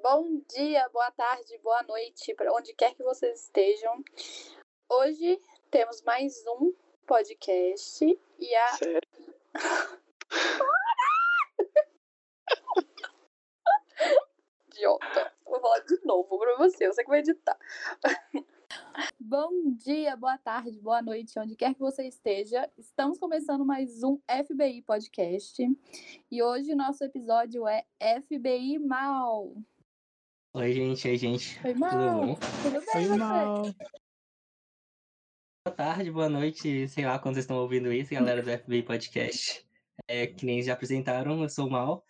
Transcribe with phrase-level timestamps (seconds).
[0.00, 4.00] Bom dia, boa tarde, boa noite, para onde quer que vocês estejam.
[4.88, 6.72] Hoje temos mais um
[7.04, 8.04] podcast
[8.38, 8.68] e a.
[8.76, 9.00] Sério?
[14.68, 15.32] Idiota.
[15.44, 17.58] Vou falar de novo pra você, você que vai editar.
[19.18, 22.70] Bom dia, boa tarde, boa noite, onde quer que você esteja.
[22.78, 25.60] Estamos começando mais um FBI Podcast.
[26.30, 27.84] E hoje nosso episódio é
[28.20, 29.56] FBI Mal.
[30.58, 31.56] Oi, gente, oi, gente.
[31.64, 32.26] Oi, Tudo Mal.
[32.26, 32.34] bom?
[32.34, 33.16] Tudo bem, Foi você?
[33.16, 33.62] mal.
[35.64, 39.64] Boa tarde, boa noite, sei lá quando vocês estão ouvindo isso, galera do FBI Podcast.
[40.08, 42.04] É, que nem já apresentaram, eu sou o Mal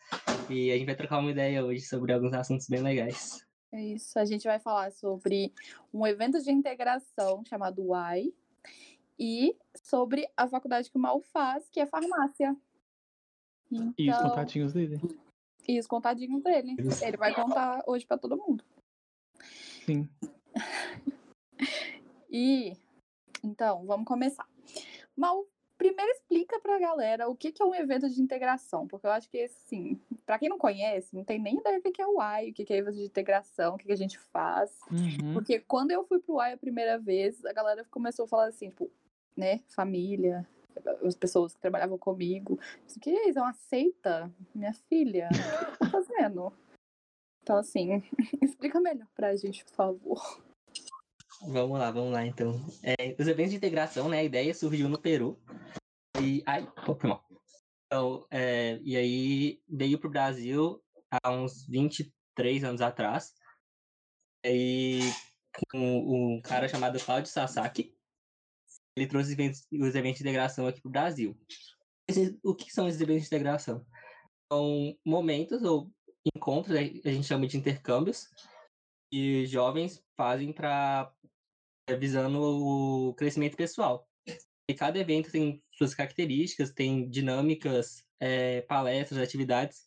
[0.49, 3.47] e a gente vai trocar uma ideia hoje sobre alguns assuntos bem legais.
[3.71, 5.53] É isso, a gente vai falar sobre
[5.93, 8.33] um evento de integração chamado Y
[9.19, 12.57] e sobre a faculdade que o Mal faz, que é farmácia.
[13.71, 14.99] Então, E os contatinhos dele?
[15.69, 16.75] E os contadinhos dele.
[17.03, 18.65] Ele vai contar hoje pra todo mundo.
[19.85, 20.09] Sim.
[22.31, 22.77] E
[23.43, 24.47] então, vamos começar.
[25.17, 29.11] Mal, primeiro explica pra galera o que que é um evento de integração, porque eu
[29.11, 32.21] acho que assim, pra quem não conhece, não tem nem ideia do que é o
[32.21, 34.79] Y, o que que é evento de integração, o que que a gente faz.
[34.91, 35.33] Uhum.
[35.33, 38.69] Porque quando eu fui pro Y a primeira vez, a galera começou a falar assim,
[38.69, 38.91] tipo,
[39.37, 40.47] né, família,
[41.05, 42.59] as pessoas que trabalhavam comigo.
[42.97, 43.39] O que isso?
[43.39, 44.33] É uma seita?
[44.55, 45.29] Minha filha?
[45.33, 46.53] O que tá fazendo?
[47.43, 48.03] Então, assim,
[48.43, 50.43] explica melhor pra gente, por favor.
[51.47, 52.61] Vamos lá, vamos lá então.
[52.83, 54.19] É, os eventos de integração, né?
[54.19, 55.39] A ideia surgiu no Peru.
[56.21, 56.43] E.
[56.45, 56.69] Ai.
[57.87, 63.33] Então, é, e aí veio pro Brasil há uns 23 anos atrás.
[64.45, 65.01] E
[65.75, 67.97] um, um cara chamado Claudio Sasaki.
[68.99, 71.39] Ele trouxe os eventos, os eventos de integração aqui pro Brasil.
[72.09, 73.87] Esses- o que são esses eventos de integração?
[74.53, 75.91] São momentos ou
[76.35, 78.29] encontros, a gente chama de intercâmbios,
[79.13, 81.13] que jovens fazem para
[81.99, 84.07] visando o crescimento pessoal.
[84.71, 89.87] E cada evento tem suas características, tem dinâmicas, eh, palestras, atividades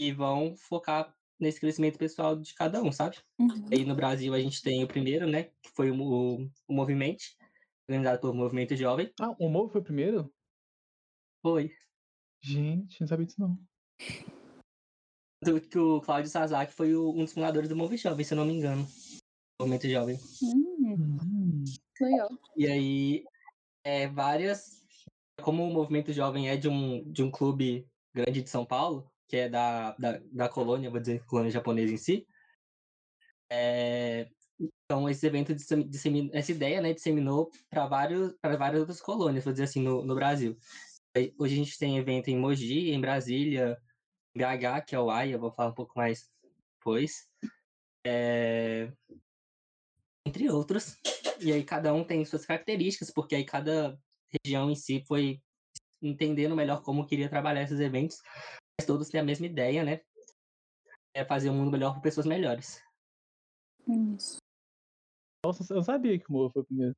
[0.00, 3.18] que vão focar nesse crescimento pessoal de cada um, sabe?
[3.38, 3.68] Uhum.
[3.72, 7.24] Aí no Brasil a gente tem o primeiro, né, que foi o, o Movimento,
[7.88, 9.12] organizado pelo Movimento Jovem.
[9.20, 10.32] Ah, o Movo foi o primeiro?
[11.42, 11.70] Foi.
[12.42, 13.58] Gente, não sabia disso não.
[15.44, 18.36] Do que o Cláudio Sasaki foi o- um dos fundadores do Movimento Jovem, se eu
[18.38, 18.86] não me engano.
[19.60, 20.18] Movimento Jovem.
[20.42, 21.64] Hum, Hum.
[22.00, 22.28] legal.
[22.56, 23.24] E aí,
[23.84, 24.84] é, várias.
[25.42, 29.36] Como o movimento jovem é de um, de um clube grande de São Paulo, que
[29.36, 32.26] é da, da, da colônia, vou dizer, colônia japonesa em si,
[33.50, 34.30] é,
[34.86, 39.64] então esse evento dissemi- dissemi- essa ideia né, disseminou para várias outras colônias, vou dizer
[39.64, 40.56] assim, no, no Brasil.
[41.38, 43.76] Hoje a gente tem evento em Mogi, em Brasília,
[44.34, 46.30] em BH, que é o AI, eu vou falar um pouco mais
[46.78, 47.28] depois.
[48.06, 48.92] É,
[50.24, 50.96] entre outros.
[51.40, 53.98] E aí cada um tem suas características, porque aí cada
[54.44, 55.42] região em si foi
[56.00, 58.18] entendendo melhor como queria trabalhar esses eventos,
[58.78, 60.00] mas todos têm a mesma ideia, né?
[61.14, 62.80] É fazer um mundo melhor para pessoas melhores.
[63.88, 64.45] Isso.
[65.46, 66.96] Nossa, eu sabia que o Movo foi o primeiro.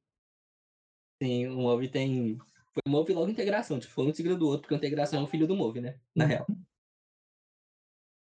[1.23, 2.39] Sim, o Move tem.
[2.73, 5.23] Foi o Move logo integração, tipo, foi um seguido do outro, porque a integração é
[5.23, 6.01] um filho do Move, né?
[6.17, 6.47] Na real.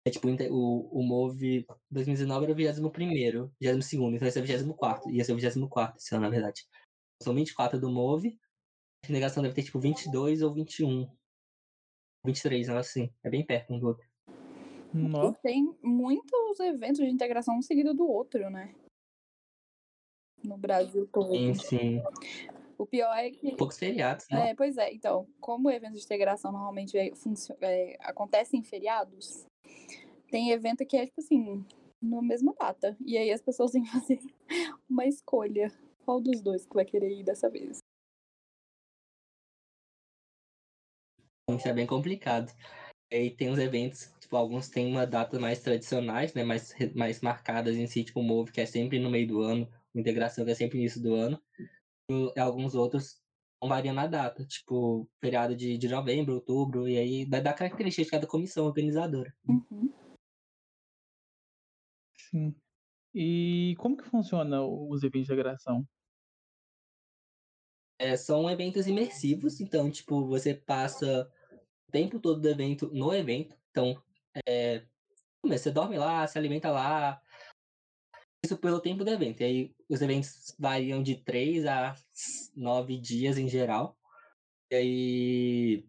[0.06, 5.10] É tipo, o, o Move 2019 era o 21, 22, então esse é o 24,
[5.10, 6.66] ia ser o 24 esse ano, na verdade.
[7.22, 8.38] São 24 do Move,
[9.04, 11.10] a integração deve ter tipo 22 ou 21.
[12.24, 14.06] 23, não assim, é bem perto um do outro.
[14.92, 18.74] Nossa, Tem muitos eventos de integração um seguido do outro, né?
[20.48, 21.30] No Brasil todo.
[21.30, 22.02] Sim, sim.
[22.78, 24.50] O pior é que Poucos feriados, né?
[24.50, 27.12] É, pois é, então, como o evento de integração normalmente é,
[27.60, 29.44] é, acontece em feriados,
[30.30, 31.66] tem evento que é, tipo assim,
[32.00, 32.96] na mesma data.
[33.04, 34.20] E aí as pessoas têm que fazer
[34.88, 35.70] uma escolha.
[36.04, 37.80] Qual dos dois que vai querer ir dessa vez?
[41.50, 42.50] Isso é bem complicado.
[43.12, 46.44] Aí tem os eventos, tipo, alguns têm uma data mais tradicionais, né?
[46.44, 49.68] Mais, mais marcadas em si, tipo o Move, que é sempre no meio do ano,
[49.94, 51.42] integração que é sempre início do ano.
[52.10, 53.20] E alguns outros
[53.60, 58.04] vão variando a data, tipo, feriado de, de novembro, outubro, e aí vai dar característica
[58.04, 59.34] de cada comissão organizadora.
[59.46, 59.92] Uhum.
[62.16, 62.54] sim.
[63.14, 65.86] E como que funciona os eventos de integração?
[67.98, 71.28] É, são eventos imersivos, então, tipo, você passa
[71.88, 73.56] o tempo todo do evento no evento.
[73.70, 74.00] Então,
[74.46, 74.86] é,
[75.42, 77.20] você dorme lá, se alimenta lá.
[78.44, 79.40] Isso pelo tempo do evento.
[79.40, 81.94] E aí, os eventos variam de 3 a
[82.54, 83.98] 9 dias em geral.
[84.70, 85.84] E aí,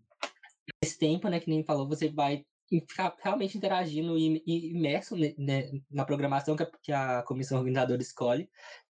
[0.84, 5.36] esse tempo, né, que nem falou, você vai ficar realmente interagindo e, e imerso ne-
[5.38, 8.50] ne- na programação que a, que a comissão organizadora escolhe,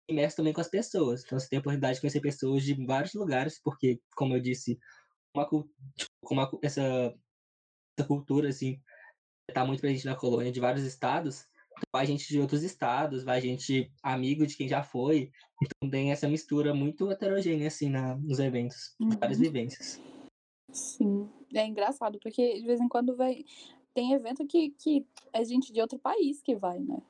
[0.09, 1.23] imerso também com as pessoas.
[1.25, 4.79] Então você tem a oportunidade de conhecer pessoas de vários lugares, porque, como eu disse,
[5.35, 5.45] uma,
[5.97, 7.13] tipo, como a cu- essa,
[7.97, 8.81] essa cultura assim
[9.49, 11.47] está muito presente na colônia de vários estados,
[11.93, 15.31] vai gente de outros estados, vai gente amigo de quem já foi,
[15.61, 19.43] então tem essa mistura muito heterogênea assim na, nos eventos, várias Uhum.
[19.43, 20.01] vivências.
[20.71, 21.29] Sim.
[21.53, 23.45] É engraçado, porque de vez em quando vai.
[23.93, 27.01] Tem evento que, que é gente de outro país que vai, né?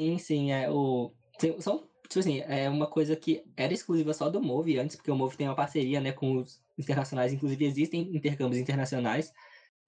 [0.00, 1.12] Sim, sim, é o.
[1.60, 5.16] São, tipo assim, é uma coisa que era exclusiva só do Move antes, porque o
[5.16, 9.32] Move tem uma parceria, né, com os internacionais, inclusive existem intercâmbios internacionais.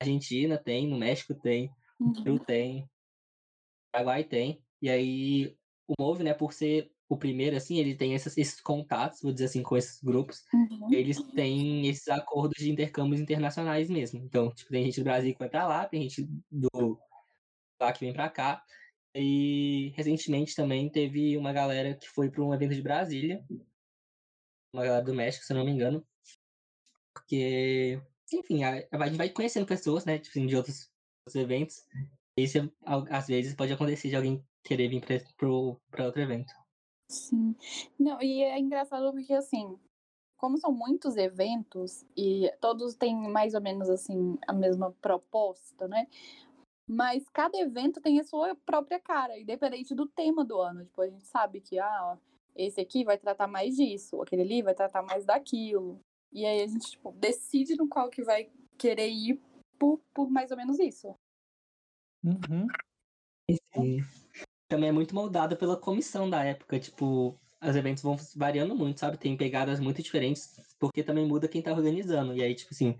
[0.00, 2.22] Argentina tem, no México tem, no Uhum.
[2.22, 2.88] Peru tem,
[3.96, 4.62] no Paraguai tem.
[4.82, 5.56] E aí
[5.86, 9.44] o Move, né, por ser o primeiro, assim, ele tem esses, esses contatos, vou dizer
[9.44, 10.44] assim, com esses grupos.
[10.52, 10.92] Uhum.
[10.92, 14.20] Eles têm esses acordos de intercâmbios internacionais mesmo.
[14.24, 16.98] Então, tipo, tem gente do Brasil que vai pra lá, tem gente do
[17.80, 18.62] lá que vem pra cá.
[19.14, 23.44] E recentemente também teve uma galera que foi para um evento de Brasília.
[24.72, 26.04] Uma galera do México, se eu não me engano.
[27.14, 28.00] Porque,
[28.32, 30.18] enfim, a, a gente vai conhecendo pessoas, né?
[30.18, 30.90] Tipo, assim, de outros,
[31.24, 31.86] outros eventos.
[32.38, 35.02] Isso, às vezes, pode acontecer de alguém querer vir
[35.36, 35.48] para
[36.04, 36.52] outro evento.
[37.10, 37.56] Sim.
[37.98, 39.78] Não, e é engraçado porque, assim,
[40.36, 46.06] como são muitos eventos e todos têm mais ou menos, assim, a mesma proposta, né?
[46.88, 50.84] Mas cada evento tem a sua própria cara, independente do tema do ano.
[50.84, 52.18] Tipo, a gente sabe que, ah,
[52.54, 55.98] esse aqui vai tratar mais disso, aquele ali vai tratar mais daquilo.
[56.32, 59.40] E aí a gente, tipo, decide no qual que vai querer ir
[59.78, 61.14] por, por mais ou menos isso.
[62.26, 62.66] Uhum.
[63.48, 63.56] E
[64.68, 66.80] também é muito moldada pela comissão da época.
[66.80, 69.16] Tipo, os eventos vão variando muito, sabe?
[69.16, 72.34] Tem pegadas muito diferentes, porque também muda quem tá organizando.
[72.34, 72.96] E aí, tipo assim,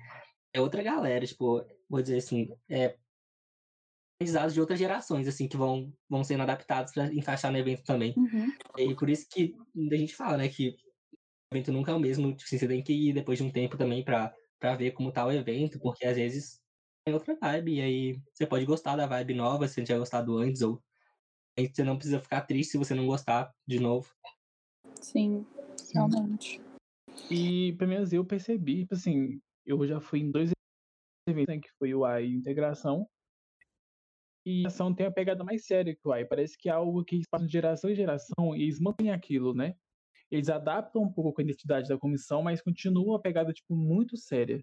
[0.52, 2.96] é outra galera, tipo, vou dizer assim, é
[4.18, 8.14] organizados de outras gerações, assim, que vão, vão sendo adaptados para encaixar no evento também.
[8.16, 8.50] Uhum.
[8.78, 9.54] E por isso que
[9.92, 12.82] a gente fala, né, que o evento nunca é o mesmo, tipo assim, você tem
[12.82, 14.32] que ir depois de um tempo também pra
[14.78, 16.62] ver como tá o evento, porque às vezes
[17.06, 20.36] tem outra vibe, e aí você pode gostar da vibe nova, se você tinha gostado
[20.36, 20.82] antes, ou
[21.56, 24.12] aí você não precisa ficar triste se você não gostar de novo.
[25.00, 25.46] Sim,
[25.94, 26.60] realmente.
[27.30, 30.50] E pelo menos eu percebi, tipo assim, eu já fui em dois
[31.28, 33.08] eventos, né, que foi o AI Integração.
[34.44, 36.24] E a ação tem uma pegada mais séria que o AI.
[36.24, 39.54] Parece que é algo que eles passam de geração em geração e eles mantêm aquilo,
[39.54, 39.76] né?
[40.28, 44.60] Eles adaptam um pouco a identidade da comissão, mas continuam a pegada, tipo, muito séria.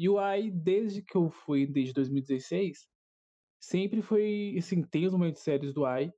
[0.00, 2.88] E o AI, desde que eu fui, desde 2016,
[3.62, 6.10] sempre foi, assim, tem os momentos sérios do AI,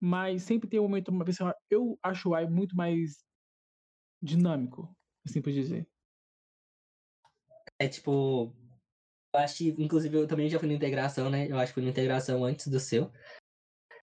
[0.00, 3.24] mas sempre tem um momento, uma pessoa, eu acho o AI muito mais
[4.22, 4.96] dinâmico,
[5.26, 5.88] assim por dizer.
[7.80, 8.54] É tipo.
[9.34, 11.50] Eu acho que, inclusive, eu também já fui na integração, né?
[11.50, 13.10] Eu acho que fui na integração antes do seu.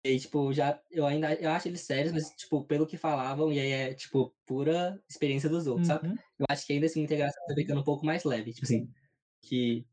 [0.05, 0.81] E, tipo, já.
[0.89, 1.35] Eu ainda.
[1.35, 5.49] Eu acho eles sérios, mas, tipo, pelo que falavam, e aí é, tipo, pura experiência
[5.49, 6.07] dos outros, sabe?
[6.07, 6.15] Uhum.
[6.39, 8.89] Eu acho que ainda assim a integração tá ficando um pouco mais leve, tipo assim.
[9.43, 9.87] Que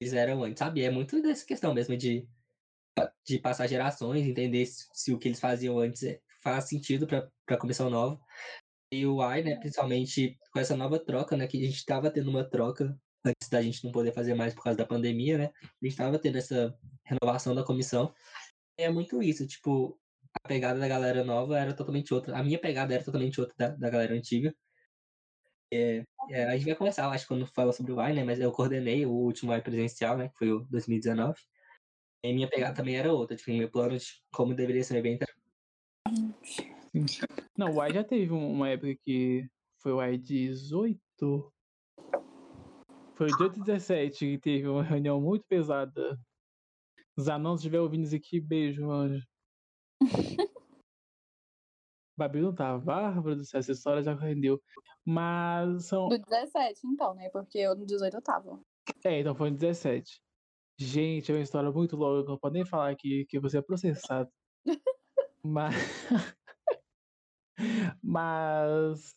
[0.00, 0.82] eles eram antes, sabe?
[0.82, 2.28] É muito dessa questão mesmo de.
[3.26, 7.30] De passar gerações, entender se, se o que eles faziam antes é- faz sentido pra,
[7.46, 8.18] pra comissão nova.
[8.92, 12.30] E o AI, né, principalmente com essa nova troca, né, que a gente estava tendo
[12.30, 15.46] uma troca antes da gente não poder fazer mais por causa da pandemia, né?
[15.46, 16.74] A gente estava tendo essa
[17.04, 18.14] renovação da comissão.
[18.78, 19.98] É muito isso, tipo,
[20.44, 22.36] a pegada da galera nova era totalmente outra.
[22.38, 24.54] A minha pegada era totalmente outra da, da galera antiga.
[25.72, 28.24] É, é, a gente vai começar, eu acho, quando fala sobre o AI, né?
[28.24, 30.28] Mas eu coordenei o último AI presencial, né?
[30.28, 31.38] Que foi o 2019.
[32.22, 35.22] E minha pegada também era outra, tipo, meu plano de como deveria ser o evento
[35.22, 35.40] era
[36.44, 36.70] Sim.
[37.56, 39.48] Não, o AI já teve um- uma época que
[39.78, 41.52] foi o AI 18.
[43.16, 46.18] Foi o 18 e 17 que teve uma reunião muito pesada.
[47.20, 49.26] Zanon, se estiver ouvindo isso aqui, beijo, anjo.
[52.20, 54.60] Babi não tá, Bárbara do céu, essa história já rendeu.
[55.02, 56.06] Mas são.
[56.06, 57.30] Do 17, então, né?
[57.30, 58.60] Porque eu no 18 eu tava.
[59.02, 60.20] É, então foi no 17.
[60.78, 64.30] Gente, é uma história muito longa, não pode nem falar que, que você é processado.
[65.42, 65.74] Mas.
[68.02, 69.14] Mas.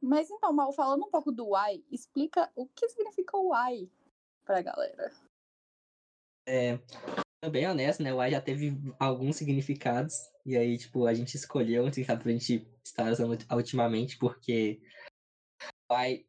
[0.00, 3.90] Mas então, Mal, falando um pouco do why, explica o que significa o why
[4.44, 5.12] pra galera.
[6.46, 6.78] É,
[7.50, 8.14] bem honesto, né?
[8.14, 10.14] O AI já teve alguns significados.
[10.48, 14.80] E aí, tipo, a gente escolheu um significado pra gente estar usando ultimamente, porque
[15.90, 16.24] o AI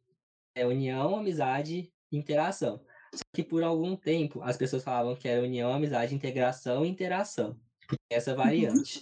[0.54, 2.84] é união, amizade e interação.
[3.14, 7.58] Só que por algum tempo as pessoas falavam que era união, amizade, integração e interação.
[7.80, 9.00] Tipo, tem essa variante.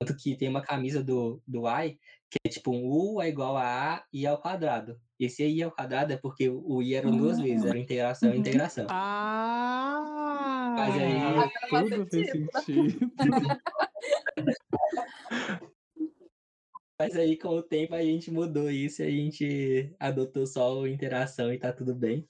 [0.00, 3.56] Tanto que tem uma camisa do, do I, que é tipo um U é igual
[3.56, 5.00] a A e ao quadrado.
[5.18, 8.40] Esse aí ao quadrado é porque o I eram duas vezes, era integração e Uhum.
[8.40, 8.86] integração.
[8.90, 10.74] Ah!
[10.76, 13.12] Mas aí- Tudo fez sentido.
[16.98, 21.58] Mas aí, com o tempo, a gente mudou isso a gente adotou só interação e
[21.58, 22.26] tá tudo bem.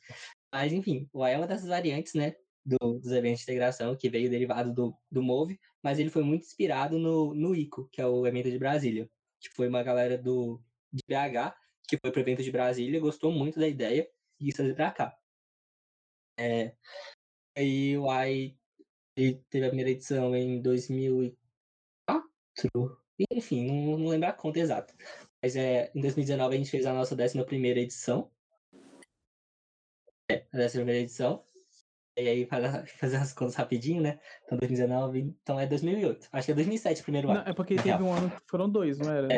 [0.52, 2.37] Mas, enfim, o AI é uma dessas variantes, né?
[2.66, 6.45] do- dos eventos de integração, que veio derivado do, do Move, mas ele foi muito
[6.47, 9.09] inspirado no, no ICO, que é o evento de Brasília.
[9.40, 10.61] Que foi uma galera do,
[10.92, 11.56] de BH,
[11.88, 14.09] que foi pro evento de Brasília, gostou muito da ideia
[14.40, 15.16] e quis trazer pra cá.
[16.38, 16.76] É,
[17.56, 18.59] aí o AI
[19.14, 21.46] teve a primeira edição em 2004.
[23.30, 24.94] Enfim, não, não lembro a conta exata.
[25.42, 27.38] Mas é, em 2019 a gente fez a nossa 11
[27.78, 28.30] edição.
[30.30, 31.44] É, a 11 edição.
[32.18, 34.18] E aí, para fazer as contas rapidinho, né?
[34.44, 36.28] Então, 2019, então é 2008.
[36.32, 37.48] Acho que é 2007 o primeiro Não, ano.
[37.48, 38.02] é porque teve real.
[38.02, 39.28] um ano que foram dois, não era?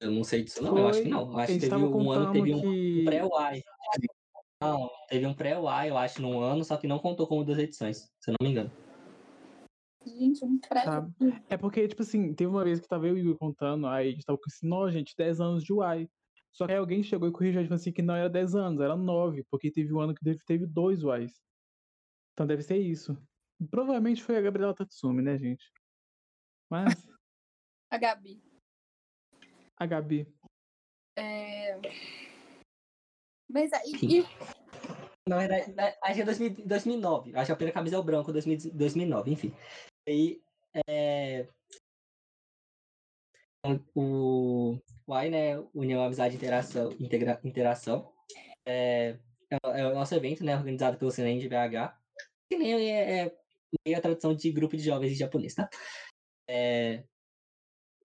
[0.00, 0.76] Eu não sei disso, não.
[0.78, 1.32] Eu acho que Foi, não.
[1.32, 3.04] Eu acho que teve um ano, teve um que.
[3.04, 3.62] pré-UAI.
[4.60, 8.12] Não, teve um pré-UAI, eu acho, num ano, só que não contou como duas edições,
[8.20, 8.70] se eu não me engano.
[10.18, 10.84] Gente, um pré.
[10.84, 11.12] Sabe?
[11.48, 14.08] É porque, tipo assim, teve uma vez que tava eu e o Igor contando, aí
[14.08, 16.08] a gente tava com assim, não, gente, 10 anos de UAI.
[16.52, 18.94] Só que aí alguém chegou e corrigiu, tipo assim, que não era 10 anos, era
[18.96, 21.32] 9, porque teve um ano que teve, teve dois UAIs.
[22.34, 23.16] Então deve ser isso.
[23.70, 25.64] Provavelmente foi a Gabriela Tatsumi, né, gente?
[26.70, 26.84] Mas,
[27.90, 28.42] A Gabi.
[29.78, 30.26] a Gabi.
[31.16, 31.78] É...
[33.50, 33.92] Mas aí.
[34.02, 34.22] E,
[35.28, 37.36] Não, era, era- acho que é 2000 2009.
[37.36, 39.54] Acho que a primeira camisa é o branco, 2000 2009, enfim.
[40.06, 40.42] Aí,
[40.88, 41.48] é...
[43.94, 48.12] O, o AI, né, União Amizade Interação, integra, Interação,
[48.66, 49.18] é,
[49.50, 51.98] é, o- é o nosso evento, né, organizado pelo Senem de BH,
[52.50, 53.36] que nem é, é
[53.86, 55.68] meio a tradução de grupo de jovens de japonês, tá?
[56.48, 57.04] É,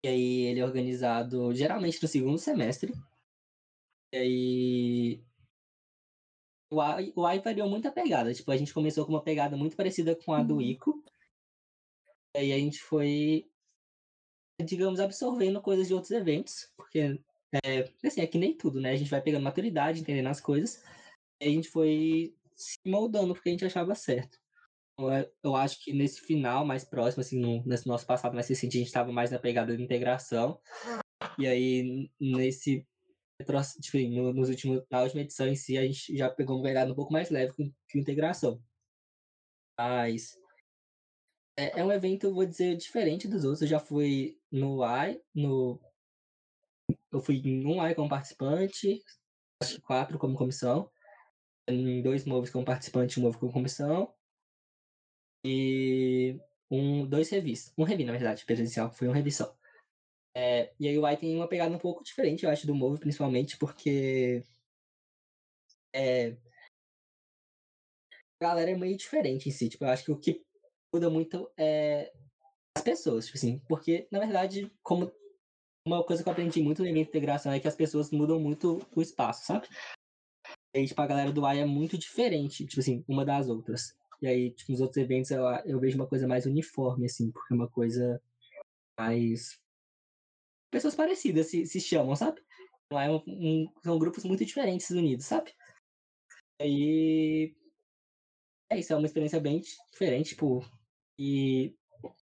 [0.04, 2.94] e aí ele é organizado geralmente no segundo semestre.
[4.14, 5.24] E aí
[6.72, 8.34] o AI, o AI variou muito a pegada.
[8.34, 10.62] Tipo, a gente começou com uma pegada muito parecida com a do Uhum.
[10.62, 11.04] ICO.
[12.36, 13.46] Aí a gente foi,
[14.64, 16.72] digamos, absorvendo coisas de outros eventos.
[16.76, 17.20] Porque,
[17.64, 18.92] é, assim, é que nem tudo, né?
[18.92, 20.84] A gente vai pegando maturidade, entendendo as coisas.
[21.42, 24.38] E a gente foi se moldando porque a gente achava certo.
[24.94, 28.48] Então, é, Eu acho que nesse final, mais próximo, assim, no, nesse nosso passado mais
[28.48, 30.60] recente, a gente estava mais na pegada de integração.
[31.38, 32.86] E aí, nesse
[33.82, 36.92] tipo, no, nos últimos, na última edição em si, a gente já pegou uma pegada
[36.92, 38.62] um pouco mais leve com, com integração.
[39.78, 40.38] Mas
[41.58, 43.62] é, é um evento, vou dizer, diferente dos outros.
[43.62, 45.80] Eu já fui no AI, no.
[47.12, 49.04] Eu fui em um AI como participante,
[49.62, 50.92] acho que quatro como comissão,
[51.68, 54.14] em dois moves como participante um move como comissão.
[55.46, 56.40] E
[56.72, 57.74] um, dois revis.
[57.78, 59.56] Um revi, na verdade, presencial, foi um revisão.
[60.36, 63.00] É, e aí o AI tem uma pegada um pouco diferente, eu acho, do Move,
[63.00, 64.44] principalmente porque
[65.94, 66.36] é,
[68.40, 69.70] a galera é meio diferente em si.
[69.70, 70.44] Tipo, eu acho que o que
[70.94, 72.12] muda muito é
[72.78, 75.12] as pessoas, tipo assim, porque, na verdade, como
[75.88, 78.40] uma coisa que eu aprendi muito no evento de integração é que as pessoas mudam
[78.40, 79.68] muito o espaço, sabe?
[80.76, 83.96] E aí, tipo, a galera do AI é muito diferente, tipo assim, uma das outras.
[84.22, 87.54] E aí, tipo, nos outros eventos eu, eu vejo uma coisa mais uniforme, assim, porque
[87.54, 88.22] é uma coisa
[89.00, 89.60] mais
[90.72, 92.42] pessoas parecidas se, se chamam, sabe?
[92.92, 95.54] Não é um, um- são grupos muito diferentes unidos, sabe?
[96.60, 97.54] Aí
[98.70, 100.62] é isso, é uma experiência bem diferente, tipo,
[101.18, 101.76] e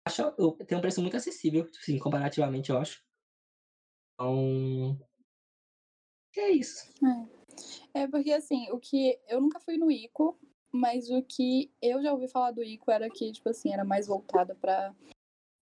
[0.07, 3.03] acho eu, tem um preço muito acessível, assim, comparativamente, eu acho.
[4.15, 4.99] Então,
[6.37, 6.93] é isso.
[7.95, 9.19] é porque assim, o que.
[9.29, 10.39] Eu nunca fui no ICO,
[10.71, 14.07] mas o que eu já ouvi falar do ICO era que, tipo assim, era mais
[14.07, 14.95] voltado pra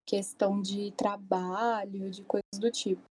[0.06, 3.02] questão de trabalho, de coisas do tipo.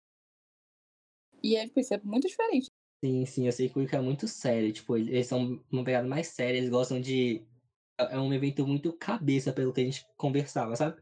[1.43, 2.67] E é, tipo, isso é muito diferente.
[3.05, 6.09] Sim, sim, eu sei que o Wicca é muito sério, tipo, eles são uma pegada
[6.09, 7.47] mais séria, eles gostam de.
[7.99, 11.01] É é um evento muito cabeça pelo que a gente conversava, sabe?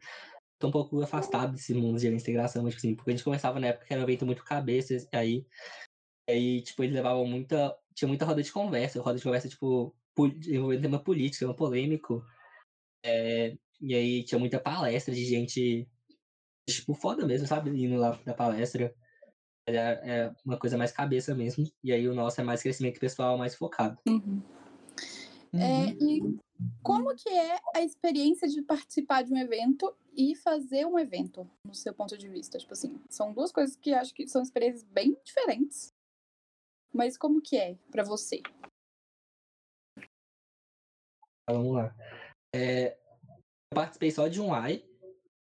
[0.58, 3.60] Tô um pouco afastado desse mundo de integração, mas, tipo assim, porque a gente conversava
[3.60, 5.46] na época que era um evento muito cabeça, e aí,
[6.28, 7.76] aí, tipo, eles levavam muita.
[7.94, 9.94] Tinha muita roda de conversa, roda de conversa, tipo,
[10.48, 12.24] envolvendo tema político, tema polêmico.
[13.04, 15.88] É, e aí tinha muita palestra de gente,
[16.68, 17.70] tipo, foda mesmo, sabe?
[17.70, 18.94] Indo lá da palestra.
[19.68, 21.64] É, é uma coisa mais cabeça mesmo.
[21.82, 23.98] E aí o nosso é mais crescimento pessoal, mais focado.
[24.06, 24.42] Uhum.
[25.52, 25.60] Uhum.
[25.60, 26.38] É, e
[26.82, 31.74] como que é a experiência de participar de um evento e fazer um evento, no
[31.74, 32.58] seu ponto de vista?
[32.58, 35.94] Tipo assim, são duas coisas que acho que são experiências bem diferentes.
[36.92, 38.40] Mas como que é pra você?
[41.48, 41.94] Vamos lá.
[42.54, 42.98] É,
[43.72, 44.84] participei só de um AI,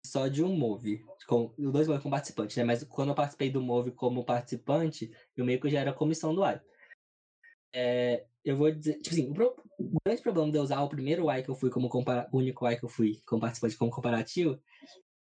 [0.05, 1.03] só de um Move.
[1.27, 2.63] Com, os dois como participante, né?
[2.63, 6.43] Mas quando eu participei do Move como participante, eu meio que já era comissão do
[6.43, 6.61] AI.
[7.73, 10.89] É, eu vou dizer, tipo assim, o, pro, o, grande problema de eu usar o
[10.89, 13.77] primeiro Y que eu fui como compara, o único Y que eu fui como participante
[13.77, 14.59] como comparativo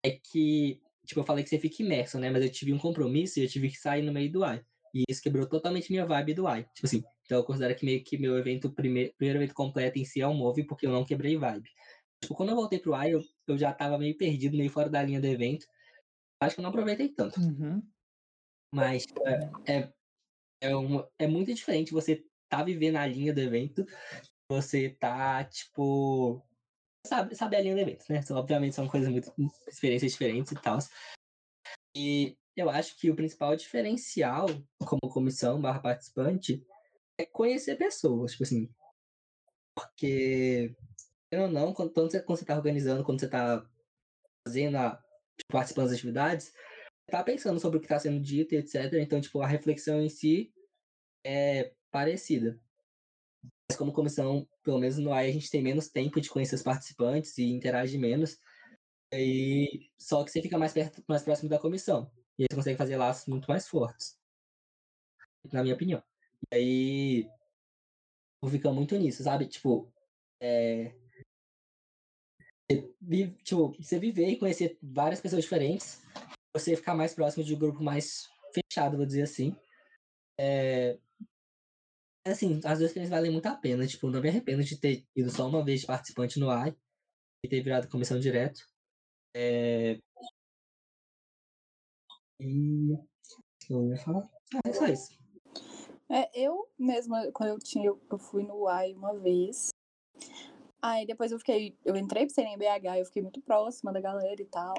[0.02, 2.30] é que, tipo, eu falei que você fica imerso, né?
[2.30, 4.64] Mas eu tive um compromisso e eu tive que sair no meio do Y.
[4.94, 6.64] E isso quebrou totalmente minha vibe do Y.
[6.74, 10.04] Tipo assim, então eu considero que meio que meu evento, primeiro, primeiro evento completo em
[10.04, 11.68] si é o Move, porque eu não quebrei vibe.
[12.20, 15.02] Tipo, quando eu voltei pro Y, eu, eu já tava meio perdido, meio fora da
[15.02, 15.66] linha do evento.
[16.40, 17.40] Acho que eu não aproveitei tanto.
[17.40, 17.82] Uhum.
[18.74, 19.06] Mas
[19.66, 19.92] é, é,
[20.60, 23.86] é, uma, é muito diferente você tá vivendo a linha do evento,
[24.46, 26.44] você tá, tipo.
[27.06, 28.18] Sabe, sabe a linha do evento, né?
[28.22, 29.32] Então, obviamente são coisas muito.
[29.66, 30.78] experiências diferentes e tal.
[31.96, 34.46] E eu acho que o principal diferencial,
[34.84, 36.62] como comissão barra participante,
[37.18, 38.68] é conhecer pessoas, tipo assim.
[39.74, 40.76] Porque,
[41.32, 43.66] ou não, quando, quando, você, quando você tá organizando, quando você tá
[44.46, 44.96] fazendo a,
[45.38, 46.52] tipo, participando das atividades,
[47.06, 48.92] tá pensando sobre o que está sendo dito, etc.
[49.00, 50.52] Então, tipo, a reflexão em si
[51.24, 52.58] é parecida.
[53.68, 56.62] Mas como comissão, pelo menos no AI, a gente tem menos tempo de conhecer os
[56.62, 58.38] participantes e interage menos.
[59.12, 62.10] E só que você fica mais perto, mais próximo da comissão.
[62.38, 64.18] E aí você consegue fazer laços muito mais fortes.
[65.52, 66.02] Na minha opinião.
[66.50, 67.30] E aí
[68.50, 69.46] fica muito nisso, sabe?
[69.46, 69.92] Tipo,
[70.40, 70.94] é...
[73.44, 76.02] tipo, você viver e conhecer várias pessoas diferentes,
[76.54, 79.54] você ficar mais próximo de um grupo mais fechado, vou dizer assim.
[80.38, 80.98] É,
[82.24, 83.86] assim, as duas experiências valem muito a pena.
[83.86, 86.76] Tipo, não me arrependo de ter ido só uma vez de participante no AI
[87.44, 88.60] e ter virado comissão direto.
[89.34, 89.98] É...
[92.40, 92.92] E.
[93.70, 94.28] Eu ia falar.
[94.54, 95.18] Ah, é só isso.
[96.10, 99.70] É, eu mesma, quando eu tinha, eu fui no AI uma vez.
[100.82, 104.44] Aí depois eu fiquei, eu entrei pro CNBH, eu fiquei muito próxima da galera e
[104.44, 104.74] tal.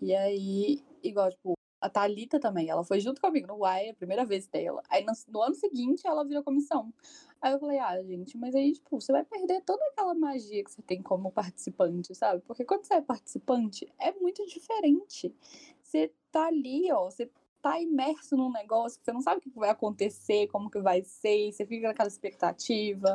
[0.00, 4.24] E aí, igual, tipo, a Thalita também, ela foi junto comigo no Y, a primeira
[4.24, 4.82] vez dela.
[4.88, 6.92] Aí no, no, ano seguinte ela virou comissão.
[7.40, 10.70] Aí eu falei, ah, gente, mas aí, tipo, você vai perder toda aquela magia que
[10.70, 12.42] você tem como participante, sabe?
[12.46, 15.34] Porque quando você é participante, é muito diferente.
[15.82, 19.50] Você tá ali, ó, você tá imerso num negócio que você não sabe o que
[19.50, 23.14] vai acontecer, como que vai ser, você fica naquela expectativa.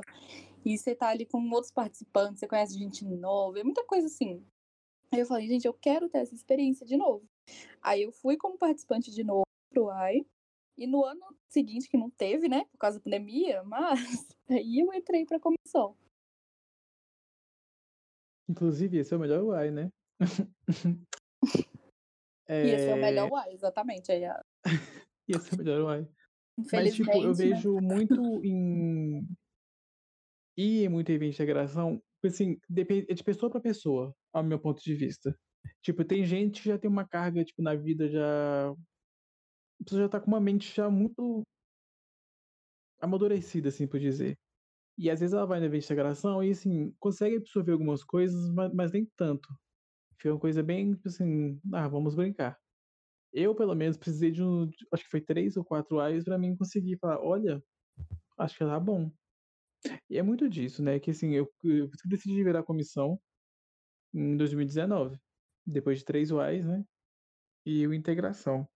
[0.64, 4.46] E você tá ali com outros participantes, você conhece gente nova, é muita coisa assim.
[5.12, 7.28] Aí eu falei, gente, eu quero ter essa experiência de novo.
[7.82, 10.26] Aí eu fui como participante de novo pro AI.
[10.78, 14.94] E no ano seguinte, que não teve, né, por causa da pandemia, mas aí eu
[14.94, 15.96] entrei pra comissão.
[18.50, 19.92] Inclusive, esse é o melhor UI, né?
[22.48, 22.66] é...
[22.68, 24.12] E esse é o melhor UI, exatamente.
[24.12, 24.42] Aí a...
[25.28, 26.08] esse é o melhor UI.
[26.72, 27.34] Mas, tipo, eu né?
[27.34, 27.96] vejo né?
[27.96, 29.28] muito em.
[30.58, 34.94] E muito em integração, assim, depende, é de pessoa para pessoa, ao meu ponto de
[34.94, 35.36] vista.
[35.82, 38.70] Tipo, tem gente que já tem uma carga, tipo, na vida já.
[38.72, 41.44] A pessoa já tá com uma mente já muito
[43.00, 44.38] amadurecida, assim, por dizer.
[44.98, 48.92] E às vezes ela vai na investigação e, assim, consegue absorver algumas coisas, mas, mas
[48.92, 49.50] nem tanto.
[50.22, 52.58] Foi uma coisa bem, tipo assim, ah, vamos brincar.
[53.34, 56.56] Eu, pelo menos, precisei de um, acho que foi três ou quatro AIs para mim
[56.56, 57.64] conseguir falar, olha,
[58.38, 59.12] acho que tá bom.
[60.10, 61.00] E é muito disso, né?
[61.00, 63.20] Que assim, eu, eu decidi virar comissão
[64.14, 65.20] em 2019
[65.72, 66.86] depois de três UAs, né?
[67.66, 68.68] E o integração.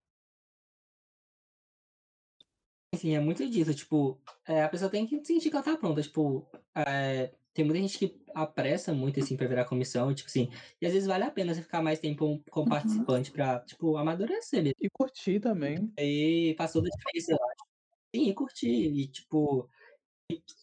[2.94, 6.00] Enfim, é muito disso, tipo, é, a pessoa tem que sentir que ela tá pronta,
[6.00, 10.86] tipo, é, tem muita gente que apressa muito, assim, pra virar comissão, tipo assim, e
[10.86, 12.70] às vezes vale a pena você ficar mais tempo como uhum.
[12.70, 14.76] participante pra, tipo, amadurecer mesmo.
[14.80, 15.92] E curtir também.
[15.98, 17.66] E faz toda a diferença, eu acho.
[18.14, 19.68] Sim, e curtir, e tipo,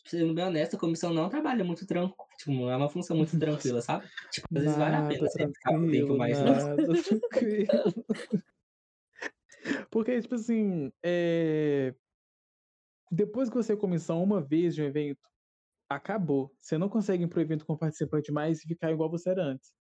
[0.06, 2.16] sendo bem honesto, a comissão não trabalha muito tranquilo.
[2.38, 4.08] Tipo, é uma função muito tranquila, sabe?
[4.32, 6.40] Tipo, às vezes vale a pena você ficar um tempo mais.
[6.40, 8.06] Nada, tranquilo.
[9.90, 11.96] Porque, tipo assim, é...
[13.12, 15.22] depois que você é comissão uma vez de um evento,
[15.90, 16.54] acabou.
[16.60, 19.74] Você não consegue ir pro evento com participante mais e ficar igual você era antes.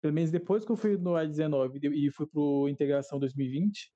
[0.00, 3.92] Pelo menos depois que eu fui no A19 e fui pro Integração 2020,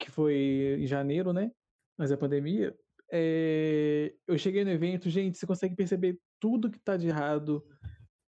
[0.00, 1.52] que foi em janeiro, né?
[1.96, 2.76] Mas a pandemia,
[3.10, 7.64] é, eu cheguei no evento, gente, você consegue perceber tudo que tá de errado,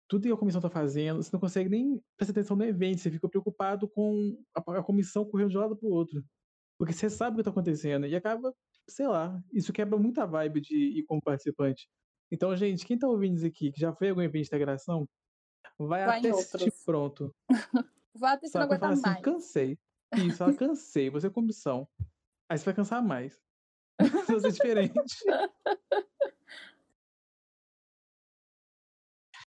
[0.07, 3.11] tudo que a comissão tá fazendo, você não consegue nem prestar atenção no evento, você
[3.11, 6.23] fica preocupado com a, a comissão correndo de um lado pro outro.
[6.77, 8.53] Porque você sabe o que tá acontecendo e acaba,
[8.89, 11.87] sei lá, isso quebra muito a vibe de ir como participante.
[12.31, 15.07] Então, gente, quem tá ouvindo isso aqui, que já foi algum evento de integração,
[15.77, 17.33] vai, vai até assistir pronto.
[18.17, 19.21] vai até se não aguentar assim, mais.
[19.21, 19.79] Cansei.
[20.15, 21.87] Isso, ela cansei, você é comissão.
[22.49, 23.39] Aí você vai cansar mais.
[24.27, 24.93] Fazer diferente.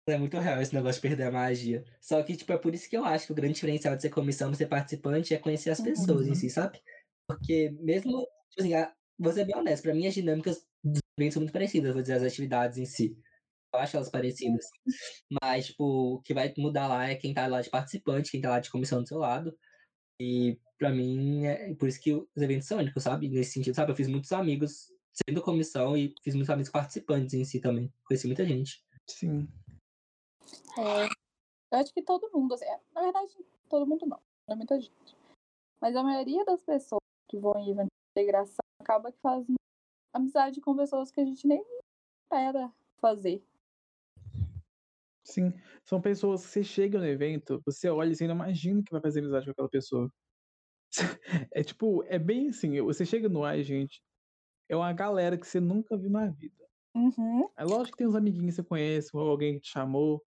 [0.08, 1.84] É muito real esse negócio de perder a magia.
[2.00, 4.10] Só que, tipo, é por isso que eu acho que o grande diferencial de ser
[4.10, 6.36] comissão e ser participante é conhecer as pessoas em Uhum.
[6.36, 6.80] si, sabe?
[7.28, 11.34] Porque mesmo, tipo assim, a- vou ser bem honesto, pra mim as dinâmicas dos eventos
[11.34, 13.18] são muito parecidas, vou dizer, as atividades em si.
[13.74, 14.66] Eu acho elas parecidas.
[15.44, 18.50] Mas, tipo, o que vai mudar lá é quem tá lá de participante, quem tá
[18.52, 19.58] lá de comissão do seu lado.
[20.22, 23.30] E pra mim, é por isso que os eventos são únicos, sabe?
[23.30, 23.92] Nesse sentido, sabe?
[23.92, 24.92] Eu fiz muitos amigos
[25.28, 27.92] sendo comissão e fiz muitos amigos participantes em si também.
[28.06, 28.84] Conheci muita gente.
[29.08, 29.48] Sim.
[30.78, 31.06] É,
[31.72, 33.34] eu acho que todo mundo, assim, é, na verdade,
[33.70, 35.16] todo mundo não, não é muita gente.
[35.82, 39.46] Mas a maioria das pessoas que vão em evento de integração acaba que faz
[40.14, 41.64] amizade com pessoas que a gente nem
[42.24, 43.44] espera fazer.
[45.24, 45.54] Sim.
[45.84, 49.02] São pessoas que você chega no evento, você olha e você não imagina que vai
[49.02, 50.12] fazer amizade com aquela pessoa.
[51.54, 54.02] É tipo, é bem assim, você chega no ar, gente,
[54.70, 56.64] é uma galera que você nunca viu na vida.
[56.96, 57.50] Uhum.
[57.58, 60.24] É lógico que tem uns amiguinhos que você conhece, ou alguém que te chamou,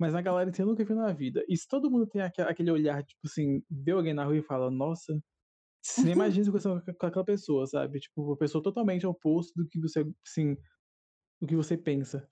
[0.00, 1.44] mas a galera que você nunca viu na vida.
[1.48, 4.42] E se todo mundo tem aque- aquele olhar, tipo assim, vê alguém na rua e
[4.42, 5.18] fala, nossa,
[5.82, 8.00] você nem imagina se você com aquela pessoa, sabe?
[8.00, 10.56] Tipo, uma pessoa totalmente oposto do que você, assim,
[11.40, 12.28] do que você pensa.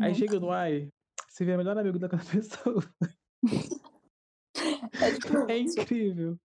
[0.00, 0.14] Aí Uhum.
[0.14, 0.90] chega no ai,
[1.28, 2.82] você vê o melhor amigo daquela pessoa.
[5.00, 6.38] É tipo É incrível.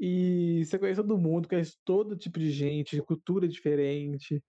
[0.00, 4.42] E você conhece todo mundo, conhece todo tipo de gente, de cultura diferente.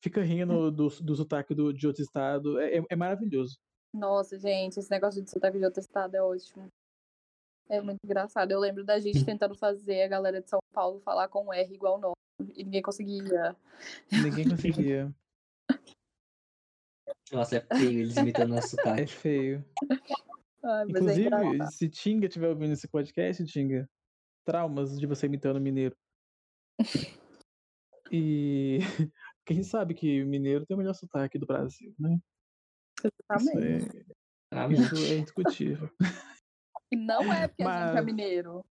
[0.00, 2.60] Fica rindo do, do sotaque do, de outro estado.
[2.60, 3.56] É, é- é maravilhoso.
[3.92, 6.68] Nossa, gente, esse negócio de sotaque de outro estado é ótimo.
[7.68, 8.52] É muito engraçado.
[8.52, 11.74] Eu lembro da gente tentando fazer a galera de São Paulo falar com um R
[11.74, 12.12] igual nós.
[12.54, 13.56] E ninguém conseguia.
[14.12, 15.12] Ninguém conseguia.
[17.32, 19.02] Nossa, é feio eles imitando nosso sotaque.
[19.02, 19.64] É feio.
[20.62, 21.72] Ai, mas é Inclusive, engraçado.
[21.72, 23.88] se Tinga estiver ouvindo esse podcast, Tinga,
[24.52, 25.94] traumas de você imitando mineiro.
[28.10, 28.78] E
[29.38, 32.18] porque a gente sabe que mineiro tem o melhor sotaque do Brasil, né?
[33.04, 33.98] Isso Exatamente.
[33.98, 34.04] é,
[34.54, 34.80] Realmente.
[34.94, 35.90] isso é indiscutível.
[36.90, 38.64] E não é porque a gente é Mas- mineiro.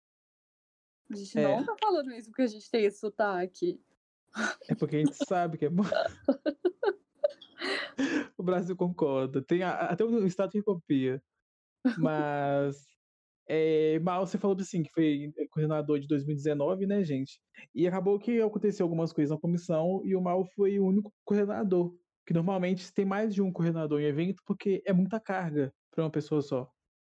[1.11, 1.43] A gente É.
[1.57, 3.79] não tá falando isso porque a gente tem esse sotaque.
[4.67, 5.83] É porque a gente sabe que é bom.
[8.37, 9.43] o Brasil concorda.
[9.43, 11.21] Tem a- até o estado que copia.
[11.99, 12.83] Mas
[13.47, 17.39] é, Mal, você falou assim que foi coordenador de 2019, né, gente?
[17.73, 21.95] E acabou que aconteceu algumas coisas na comissão e o Mal foi o único coordenador.
[22.25, 26.11] Que normalmente tem mais de um coordenador em evento porque é muita carga para uma
[26.11, 26.69] pessoa só.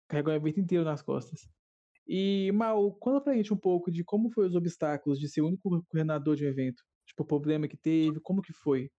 [0.09, 1.49] Carregar o evento inteiro nas costas.
[2.07, 5.49] E Mal, conta pra gente um pouco de como foi os obstáculos de ser o
[5.49, 6.83] único coordenador de um evento.
[7.07, 8.91] Tipo, o problema que teve, como que foi?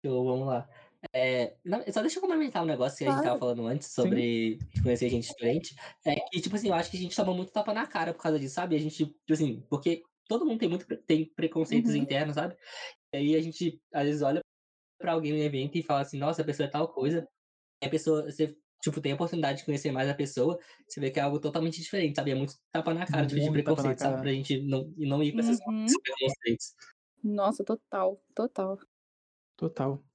[0.00, 0.68] Então, vamos lá.
[1.14, 1.56] É,
[1.92, 5.28] só deixa eu complementar um negócio que a gente tava falando antes sobre conhecer gente
[5.28, 5.74] diferente.
[6.04, 8.22] É que, tipo assim, eu acho que a gente toma muito tapa na cara por
[8.22, 8.74] causa disso, sabe?
[8.76, 11.94] A gente, tipo assim, porque todo mundo tem muito tem preconceitos Uhum.
[11.94, 12.56] internos, sabe?
[13.14, 14.42] E aí a gente, às vezes, olha
[14.98, 17.28] pra alguém no evento e fala assim, nossa, a pessoa é tal coisa.
[17.82, 20.58] E a pessoa, você, tipo, tem a oportunidade de conhecer mais a pessoa,
[20.88, 22.32] você vê que é algo totalmente diferente, sabe?
[22.32, 24.20] É muito tapa na cara, tipo, de preconceito, sabe?
[24.20, 25.60] Pra gente não, não ir pra Uhum.
[25.82, 26.74] esses preconceitos.
[27.22, 28.78] Nossa, total, total.
[29.58, 30.07] Total.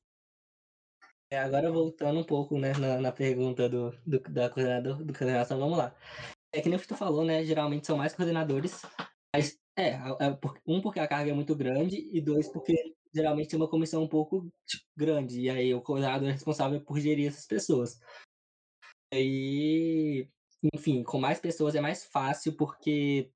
[1.33, 5.57] É, agora voltando um pouco, né, na, na pergunta do, do, da coordenador, do coordenação,
[5.57, 5.95] vamos lá.
[6.51, 8.83] É que nem o Fito falou, né, geralmente são mais coordenadores,
[9.35, 12.75] mas, é, é um porque a carga é muito grande e dois porque
[13.11, 14.47] geralmente tem uma comissão um pouco
[14.95, 17.99] grande, e aí o coordenador é responsável por gerir essas pessoas.
[19.11, 20.27] E,
[20.71, 23.31] enfim, com mais pessoas é mais fácil porque,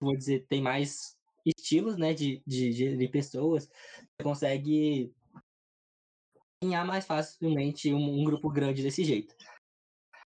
[0.00, 5.12] vou dizer, tem mais estilos, né, de, de gerir pessoas, você consegue
[6.62, 9.34] ganhar mais facilmente um, um grupo grande desse jeito.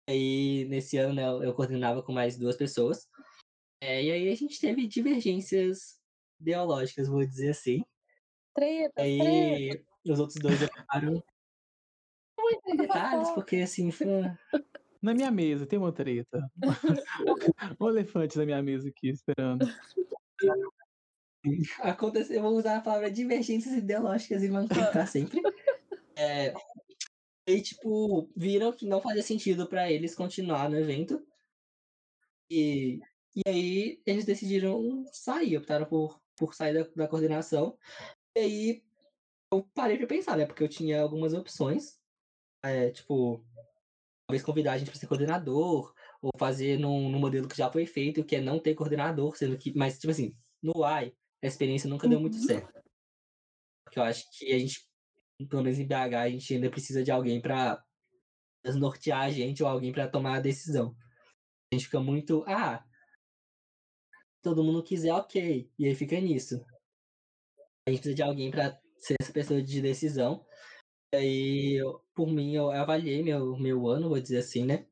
[0.10, 3.08] Aí, nesse ano, né, eu eu coordenava com mais duas pessoas.
[3.82, 6.00] É, e aí a gente teve divergências
[6.40, 7.84] ideológicas, vou dizer assim.
[8.54, 9.04] Treta, treta.
[9.04, 11.24] Aí os outros dois acabaram.
[12.38, 14.08] Não vou entrar em detalhes, porque assim, foi.
[15.02, 16.50] Na minha mesa tem uma treta.
[17.80, 19.68] um elefante na minha mesa aqui esperando.
[21.80, 25.42] Aconteceu, eu vou usar a palavra divergências ideológicas e manter pra sempre.
[26.18, 26.54] É,
[27.48, 31.26] e, tipo, viram que não fazia sentido pra eles continuar no evento.
[32.50, 33.00] E,
[33.36, 37.78] e aí eles decidiram sair, optaram por, por sair da, da coordenação.
[38.36, 38.84] E aí
[39.54, 40.46] eu parei pra pensar, né?
[40.46, 42.00] Porque eu tinha algumas opções.
[42.64, 43.46] É, tipo,
[44.28, 47.86] talvez convidar a gente pra ser coordenador, ou fazer num, num modelo que já foi
[47.86, 49.74] feito, que é não ter coordenador, sendo que.
[49.78, 52.44] Mas, tipo assim, no AI, a experiência nunca deu muito Uhum.
[52.44, 52.82] certo.
[53.84, 54.87] Porque eu acho que a gente,
[55.45, 57.84] pelo menos em BH, a gente ainda precisa de alguém pra
[58.65, 60.95] desnortear a gente ou alguém pra tomar a decisão.
[61.71, 62.86] A gente fica muito, ah,
[64.41, 65.69] todo mundo quiser, ok.
[65.78, 66.65] E aí fica nisso.
[67.86, 70.45] A gente precisa de alguém pra ser essa pessoa de decisão.
[71.13, 74.88] E aí, eu, por mim, eu avaliei meu, meu ano, vou dizer assim, né?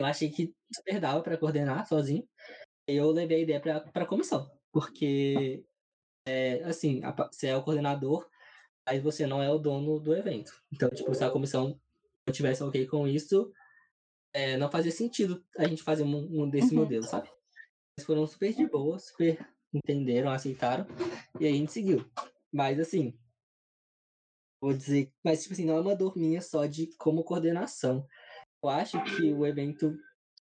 [0.00, 2.28] Eu achei que super dava para coordenar sozinho.
[2.88, 5.64] Eu levei a ideia para a comissão, porque,
[6.26, 8.28] é, assim, a, você é o coordenador,
[8.86, 10.52] aí você não é o dono do evento.
[10.72, 11.78] Então, tipo, se a comissão
[12.26, 13.52] não tivesse ok com isso,
[14.32, 16.82] é, não fazia sentido a gente fazer um, um desse uhum.
[16.82, 17.28] modelo, sabe?
[17.98, 20.86] Eles foram super de boa, super entenderam, aceitaram,
[21.40, 22.08] e aí a gente seguiu.
[22.52, 23.18] Mas, assim,
[24.60, 28.06] vou dizer, mas, tipo assim, não é uma dor minha só de como coordenação.
[28.62, 29.98] Eu acho que o evento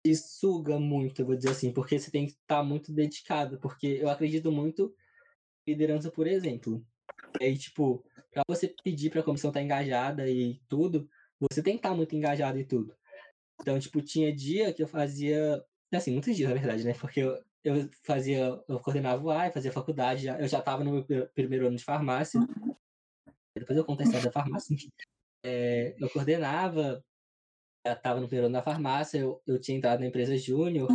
[0.04, 4.10] te suga muito, vou dizer assim, porque você tem que estar muito dedicado, porque eu
[4.10, 4.94] acredito muito
[5.68, 6.84] liderança por exemplo.
[7.40, 11.74] E aí, tipo, para você pedir para a comissão estar engajada e tudo, você tem
[11.74, 12.96] que estar muito engajado e tudo.
[13.62, 15.64] Então, tipo, tinha dia que eu fazia,
[15.94, 16.94] assim, muitos dias, na verdade, né?
[16.94, 21.06] Porque eu, eu fazia, eu coordenava o AI, fazia faculdade, já, eu já estava no
[21.08, 22.40] meu primeiro ano de farmácia.
[23.56, 24.76] Depois eu conto a história da farmácia.
[25.44, 27.04] É, eu coordenava,
[27.86, 30.90] já estava no primeiro ano da farmácia, eu, eu tinha entrado na empresa júnior.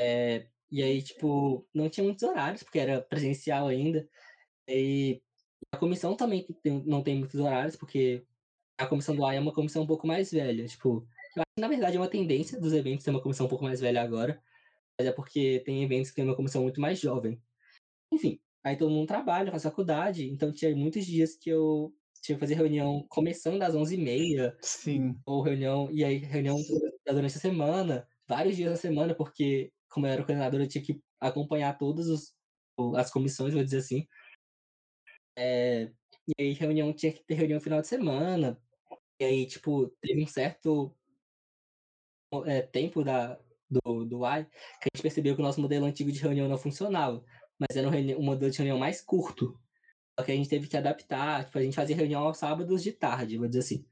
[0.00, 4.08] É, e aí, tipo, não tinha muitos horários, porque era presencial ainda.
[4.68, 5.22] E
[5.72, 8.24] a comissão também tem, não tem muitos horários, porque
[8.78, 10.66] a comissão do AI é uma comissão um pouco mais velha.
[10.66, 13.48] Tipo, eu acho que na verdade é uma tendência dos eventos ter uma comissão um
[13.48, 14.42] pouco mais velha agora.
[14.98, 17.40] Mas é porque tem eventos que tem uma comissão muito mais jovem.
[18.12, 22.40] Enfim, aí todo mundo trabalha, faz faculdade, então tinha muitos dias que eu tinha que
[22.40, 24.56] fazer reunião começando às 11h30.
[24.62, 25.16] Sim.
[25.26, 26.56] Ou reunião, e aí reunião
[27.06, 31.00] durante a semana, vários dias da semana, porque como eu era coordenador, eu tinha que
[31.20, 32.34] acompanhar todas os,
[32.96, 34.06] as comissões, vou dizer assim.
[35.36, 35.92] É,
[36.26, 38.60] e aí reunião tinha que ter reunião no final de semana.
[39.20, 40.94] E aí, tipo, teve um certo
[42.46, 43.38] é, tempo da,
[43.70, 44.50] do, do AI que
[44.84, 47.24] a gente percebeu que o nosso modelo antigo de reunião não funcionava.
[47.58, 49.58] Mas era um, um modelo de reunião mais curto.
[50.18, 52.92] Só que a gente teve que adaptar, tipo, a gente fazia reunião aos sábados de
[52.92, 53.86] tarde, vou dizer assim.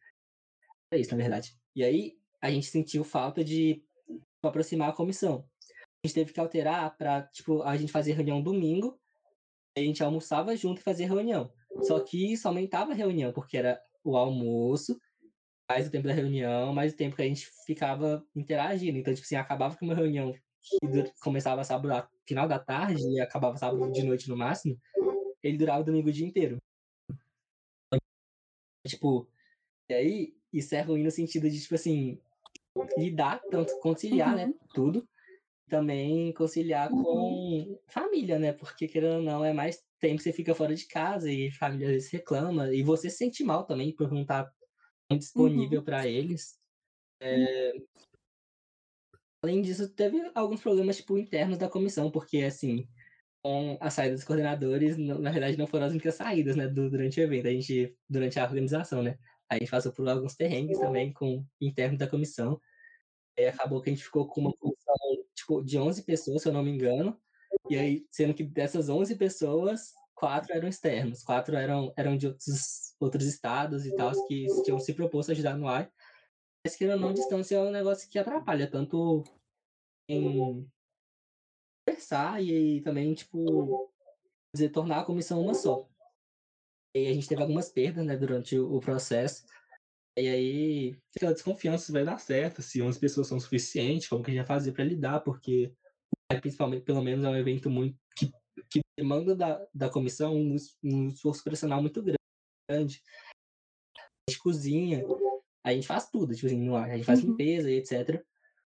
[0.90, 1.58] É isso, na verdade.
[1.74, 3.82] E aí, a gente sentiu falta de
[4.42, 5.48] aproximar a comissão.
[6.02, 9.00] A gente teve que alterar para, tipo, a gente fazer reunião domingo,
[9.76, 11.52] a gente almoçava junto e fazia reunião.
[11.82, 15.00] Só que isso aumentava a reunião, porque era o almoço,
[15.68, 18.98] mais o tempo da reunião, mais o tempo que a gente ficava interagindo.
[18.98, 20.32] Então, tipo assim, acabava com uma reunião
[20.62, 24.78] que começava sábado final da tarde e acabava sábado de noite no máximo,
[25.42, 26.58] ele durava o domingo o dia inteiro.
[28.86, 29.28] Tipo,
[29.88, 32.18] e aí isso é ruim no sentido de, tipo assim,
[32.96, 34.50] lidar, tanto conciliar, né, uhum.
[34.50, 35.08] né, tudo,
[35.74, 37.02] também conciliar uhum.
[37.02, 40.86] com família, né, porque querendo ou não, é mais tempo que você fica fora de
[40.86, 44.22] casa e a família às vezes reclama, e você se sente mal também por não
[44.22, 44.48] estar
[45.10, 45.84] disponível uhum.
[45.84, 46.60] para eles.
[47.20, 47.72] É...
[49.42, 52.88] Além disso, teve alguns problemas, tipo, internos da comissão, porque, assim,
[53.42, 57.24] com a saída dos coordenadores, na verdade não foram as únicas saídas, né, durante o
[57.24, 59.18] evento, a gente, durante a organização, né,
[59.50, 62.60] a gente passou por alguns terrengues também com interno da comissão,
[63.36, 64.54] e acabou que a gente ficou com uma
[65.34, 67.20] tipo, de 11 pessoas, se eu não me engano,
[67.68, 72.94] e aí, sendo que dessas 11 pessoas, quatro eram externos, quatro eram, eram de outros,
[73.00, 75.90] outros estados e tal, que tinham se proposto a ajudar no ar,
[76.64, 79.22] mas que não, distância é um negócio que atrapalha, tanto
[80.08, 80.68] em
[81.86, 83.92] conversar e, também, tipo,
[84.54, 85.88] dizer, tornar a comissão uma só.
[86.94, 89.44] E a gente teve algumas perdas, né, durante o, processo.
[90.16, 94.30] E aí, aquela desconfiança se vai dar certo, se 11 pessoas são suficientes, como que
[94.30, 95.74] a gente vai fazer para lidar, porque,
[96.40, 98.30] principalmente, pelo menos, é um evento muito que,
[98.70, 103.02] que demanda da, da comissão um, um esforço profissional muito grande.
[104.26, 105.02] A gente cozinha,
[105.64, 107.30] a gente faz tudo, tipo assim, a gente faz uhum.
[107.30, 108.24] limpeza e etc.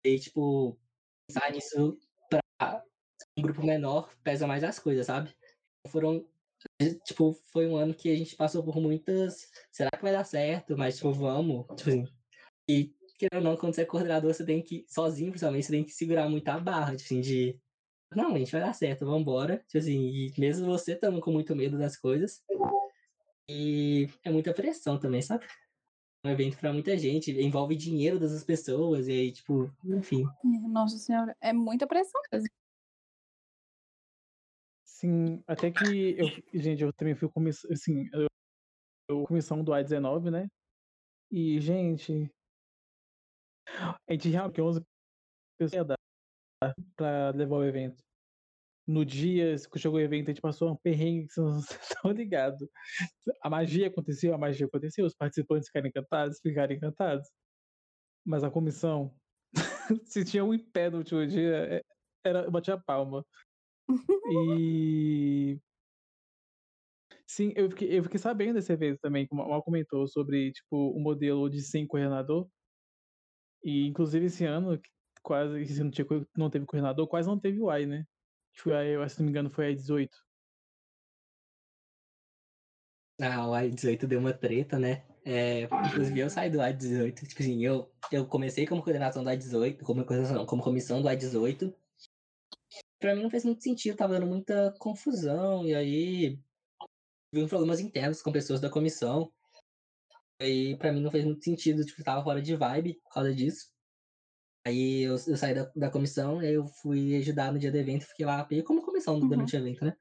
[0.05, 0.79] E, tipo,
[1.27, 2.85] pensar nisso pra
[3.37, 5.35] um grupo menor pesa mais as coisas, sabe?
[5.89, 6.25] Foram.
[7.06, 9.49] Tipo, foi um ano que a gente passou por muitas.
[9.71, 10.78] Será que vai dar certo?
[10.78, 11.65] Mas, tipo, vamos.
[11.75, 12.08] Tipo assim.
[12.69, 14.86] E, querendo ou não, quando você é coordenador, você tem que.
[14.88, 17.60] Sozinho, principalmente, você tem que segurar muito a barra, tipo assim, de.
[18.13, 19.58] Não, a gente vai dar certo, vamos embora.
[19.67, 22.43] Tipo assim, e mesmo você estando com muito medo das coisas.
[23.49, 25.45] E é muita pressão também, sabe?
[26.25, 30.25] um evento para muita gente, envolve dinheiro das pessoas, e aí, tipo, enfim.
[30.43, 32.49] Nossa senhora, é muita pressão mesmo.
[34.95, 38.27] Sim, até que eu, gente, eu também fui comissão, assim, eu,
[39.10, 40.47] eu comissão do A19, né?
[41.29, 42.31] E, gente,
[43.67, 44.81] a gente realmente 11
[45.60, 45.97] pessoas
[46.95, 48.01] pra levar o evento.
[48.88, 52.12] No dia que chegou o evento, a gente passou um perrengue que vocês não estão
[52.13, 52.65] ligados.
[53.43, 57.29] A magia aconteceu, a magia aconteceu, os participantes ficaram encantados, ficaram encantados.
[58.25, 59.13] Mas a comissão,
[60.05, 61.81] se tinha um em pé no último dia, é,
[62.25, 63.25] era, batia a palma.
[64.31, 65.59] E
[67.27, 70.99] Sim, eu fiquei, eu fiquei sabendo desse evento também, como mal comentou, sobre tipo, o
[70.99, 72.49] modelo de sem coordenador.
[73.63, 74.79] E inclusive esse ano,
[75.23, 76.05] quase se não, tinha,
[76.37, 78.05] não teve coordenador, quase não teve o AI, né?
[78.55, 78.73] Foi,
[79.09, 80.15] se não me engano, foi a 18.
[83.21, 85.05] Ah, o AI-18 deu uma treta, né?
[85.23, 87.25] É, inclusive eu saí do AI-18.
[87.27, 90.05] Tipo assim, eu, eu comecei como coordenação do AI-18, como,
[90.45, 91.73] como comissão do AI-18.
[93.05, 95.63] Pra mim não fez muito sentido, tava dando muita confusão.
[95.63, 96.39] E aí,
[97.31, 99.31] tive problemas internos com pessoas da comissão.
[100.41, 103.71] E pra mim não fez muito sentido, tipo, tava fora de vibe por causa disso.
[104.65, 108.07] Aí eu, eu saí da, da comissão, aí eu fui ajudar no dia do evento,
[108.07, 109.27] fiquei lá como comissão uhum.
[109.27, 109.95] durante o evento, né?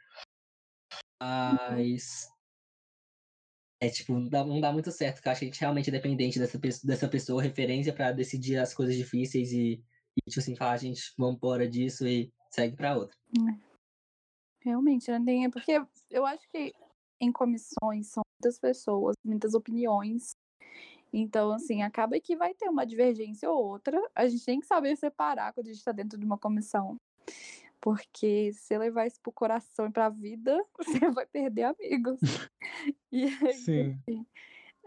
[1.20, 2.26] Mas
[3.82, 5.90] é, tipo, não dá, não dá muito certo, porque eu acho que a gente realmente
[5.90, 9.84] é dependente dessa, dessa pessoa, referência para decidir as coisas difíceis e,
[10.16, 13.16] e, tipo assim, falar, a gente, vamos embora disso e segue para outra.
[13.36, 13.74] É.
[14.60, 15.50] Realmente, não tem.
[15.50, 16.72] Porque eu acho que
[17.20, 20.36] em comissões são muitas pessoas, muitas opiniões.
[21.12, 24.00] Então, assim, acaba que vai ter uma divergência ou outra.
[24.14, 26.96] A gente tem que saber separar quando a gente está dentro de uma comissão.
[27.80, 32.18] Porque se levar isso pro coração e pra vida, você vai perder amigos.
[33.12, 34.00] e aí, Sim.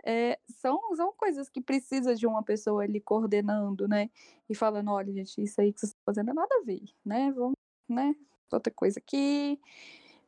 [0.04, 4.10] É, são, são coisas que precisa de uma pessoa ali coordenando, né?
[4.50, 7.32] E falando, olha, gente, isso aí que vocês estão fazendo é nada a ver, né?
[7.34, 7.57] Vamos,
[7.90, 8.16] né?
[8.52, 9.60] Outra coisa aqui.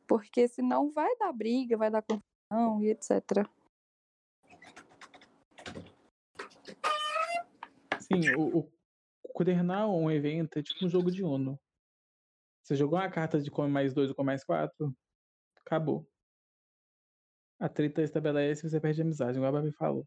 [0.06, 3.46] Porque senão vai dar briga, vai dar confusão e etc.
[8.00, 8.70] Sim, o, o
[9.32, 11.58] coordenar um evento é tipo um jogo de Uno.
[12.62, 14.94] Você jogou uma carta de come mais dois ou come mais quatro,
[15.64, 16.06] acabou.
[17.58, 20.06] A treta estabelece e você perde a amizade, igual a Babi falou.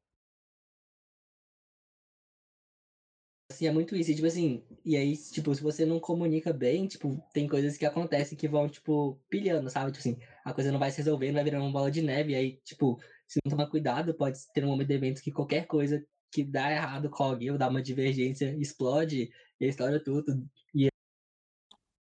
[3.66, 4.12] É muito isso.
[4.12, 7.86] E, tipo assim, e aí, tipo, se você não comunica bem, tipo, tem coisas que
[7.86, 9.92] acontecem que vão, tipo, pilhando, sabe?
[9.92, 12.34] Tipo assim, a coisa não vai se resolvendo, vai virando uma bola de neve.
[12.34, 15.68] E aí, tipo, se não tomar cuidado, pode ter um momento de evento que qualquer
[15.68, 20.48] coisa que dá errado com alguém ou dá uma divergência explode e a história tudo.
[20.74, 20.88] E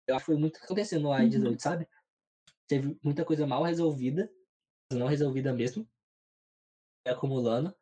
[0.07, 1.59] eu acho que foi muito que aconteceu no AI-18, uhum.
[1.59, 1.89] sabe?
[2.67, 4.31] Teve muita coisa mal resolvida,
[4.93, 5.87] não resolvida mesmo,
[7.07, 7.75] acumulando.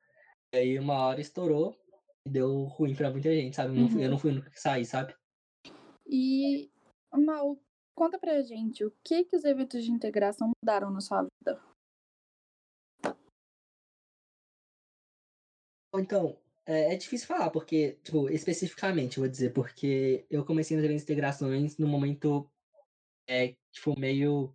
[0.52, 1.82] E aí uma hora estourou
[2.26, 3.78] deu ruim pra muita gente, sabe?
[3.78, 4.00] Uhum.
[4.00, 5.14] Eu não fui no que sair, sabe?
[6.06, 6.70] E,
[7.12, 7.58] Mal,
[7.94, 11.61] conta pra gente, o que que os eventos de integração mudaram na sua vida?
[15.94, 21.02] Então, é, é, difícil falar, porque, tipo, especificamente, vou dizer, porque eu comecei nas eventos
[21.02, 22.50] integrações no momento,
[23.28, 24.54] é, tipo, meio.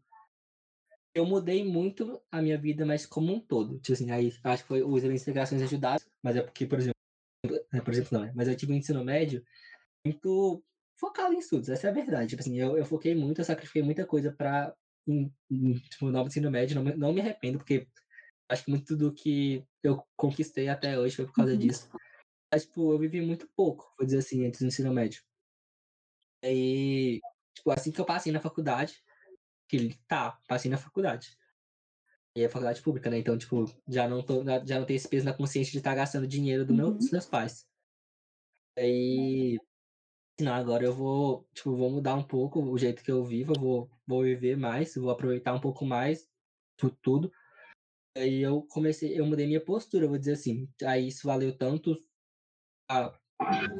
[1.13, 3.79] Eu mudei muito a minha vida, mas como um todo.
[3.79, 6.79] Tipo assim, aí acho que foi, os eventos de integrações ajudaram, mas é porque, por
[6.79, 6.96] exemplo,
[7.73, 9.43] é, por exemplo, não, é, mas eu tive um ensino médio
[10.05, 10.63] muito
[10.99, 12.29] focado em estudos, essa é a verdade.
[12.29, 14.35] Tipo assim, eu, eu foquei muito, eu sacrifiquei muita coisa
[15.07, 15.31] em,
[15.89, 17.87] tipo, no ensino médio, não, não me arrependo, porque
[18.49, 21.59] acho que muito do que eu conquistei até hoje foi por causa uhum.
[21.59, 21.89] disso.
[22.51, 25.21] Mas, tipo, eu vivi muito pouco, vou dizer assim, antes do ensino médio.
[26.43, 27.19] Aí,
[27.53, 29.03] tipo, assim que eu passei na faculdade,
[29.67, 31.37] que tá, passei na faculdade.
[32.37, 33.17] E é faculdade pública, né?
[33.17, 35.95] Então, tipo, já não, tô, já não tenho esse peso na consciência de estar tá
[35.95, 36.97] gastando dinheiro do meu, uhum.
[36.97, 37.65] dos meus pais.
[38.77, 39.57] Aí,
[40.39, 43.59] não, agora eu vou, tipo, vou mudar um pouco o jeito que eu vivo, eu
[43.59, 46.29] vou, vou viver mais, vou aproveitar um pouco mais
[46.77, 47.31] tudo, tudo
[48.15, 50.69] Aí eu comecei, eu mudei minha postura, vou dizer assim.
[50.83, 51.97] Aí isso valeu tanto
[52.87, 53.11] a,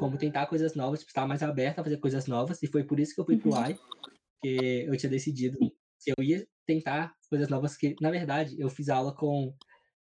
[0.00, 2.98] como tentar coisas novas, tipo, estar mais aberta a fazer coisas novas, e foi por
[2.98, 5.58] isso que eu fui pro AI, porque eu tinha decidido
[6.00, 9.54] que eu ia tentar coisas novas, que, na verdade, eu fiz aula com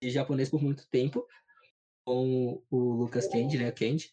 [0.03, 1.27] japonês por muito tempo,
[2.07, 4.13] com o Lucas Kendi, né, Kendi,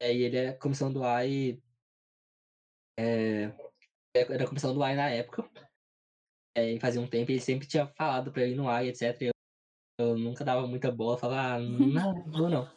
[0.00, 1.62] aí ele é comissão do AI,
[2.98, 3.52] é,
[4.14, 5.48] era comissão do AI na época,
[6.54, 9.22] é, fazia um tempo, ele sempre tinha falado pra ir no AI, etc.
[9.22, 9.32] Eu,
[9.98, 12.74] eu nunca dava muita bola, falava, ah, não, não, não.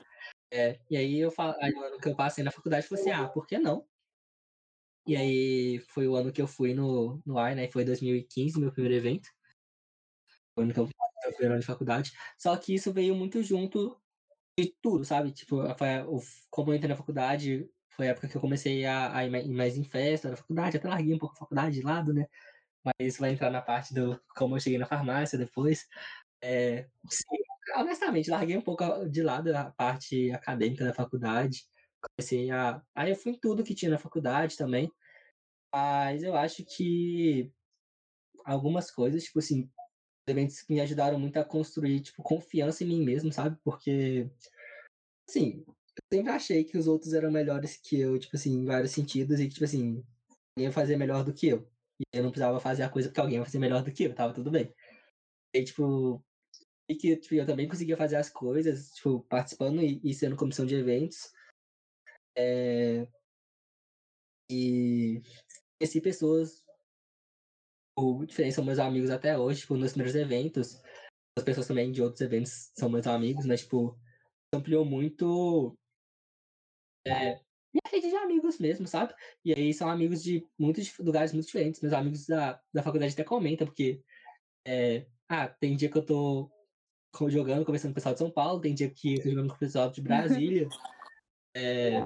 [0.52, 3.04] É, e aí eu falo, aí o ano que eu passei na faculdade, eu falei
[3.04, 3.88] assim, ah, por que não?
[5.06, 7.68] E aí foi o ano que eu fui no, no AI, né?
[7.70, 9.30] Foi 2015, meu primeiro evento.
[10.56, 12.12] O eu fui ano de faculdade.
[12.38, 14.00] Só que isso veio muito junto
[14.60, 15.32] de tudo, sabe?
[15.32, 15.88] Tipo, foi,
[16.50, 19.78] como eu entrei na faculdade, foi a época que eu comecei a, a ir mais
[19.78, 22.28] em festa na faculdade, até larguei um pouco a faculdade de lado, né?
[22.84, 25.88] mas isso vai entrar na parte do como eu cheguei na farmácia depois.
[26.42, 27.38] É, sim,
[27.78, 31.66] honestamente, larguei um pouco de lado a parte acadêmica da faculdade.
[32.02, 32.82] Comecei a.
[32.94, 34.92] Aí eu fui em tudo que tinha na faculdade também.
[35.74, 37.52] Mas eu acho que
[38.46, 39.70] algumas coisas, tipo assim,
[40.28, 43.58] eventos me ajudaram muito a construir, tipo, confiança em mim mesmo, sabe?
[43.64, 44.30] Porque,
[45.30, 48.92] assim, eu sempre achei que os outros eram melhores que eu, tipo assim, em vários
[48.92, 50.04] sentidos, e que, tipo assim,
[50.58, 51.68] ia fazer melhor do que eu.
[52.00, 54.16] E eu não precisava fazer a coisa porque alguém ia fazer melhor do que eu,
[54.16, 54.74] tava tudo bem.
[55.54, 56.24] E, tipo,
[56.90, 60.66] e que tipo, eu também conseguia fazer as coisas, tipo, participando e, e sendo comissão
[60.66, 61.32] de eventos.
[62.36, 63.08] É...
[64.52, 65.22] E
[65.80, 66.63] conheci pessoas
[67.96, 70.82] o diferente são meus amigos até hoje, tipo, nos primeiros eventos.
[71.38, 73.98] As pessoas também de outros eventos são meus amigos, mas, tipo,
[74.54, 75.76] ampliou muito
[77.06, 77.40] é,
[77.74, 79.14] minha rede de amigos mesmo, sabe?
[79.44, 81.82] E aí são amigos de muitos lugares muito diferentes.
[81.82, 84.02] Meus amigos da, da faculdade até comentam, porque
[84.66, 86.50] é, ah, tem dia que eu tô
[87.28, 89.56] jogando, conversando com o pessoal de São Paulo, tem dia que eu tô jogando com
[89.56, 90.68] o pessoal de Brasília.
[91.56, 92.04] É,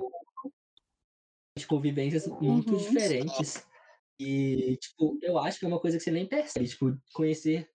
[1.58, 2.78] tipo, vivências muito uhum.
[2.78, 3.66] diferentes.
[4.20, 7.70] E, tipo, eu acho que é uma coisa que você nem percebe, tipo, conhecer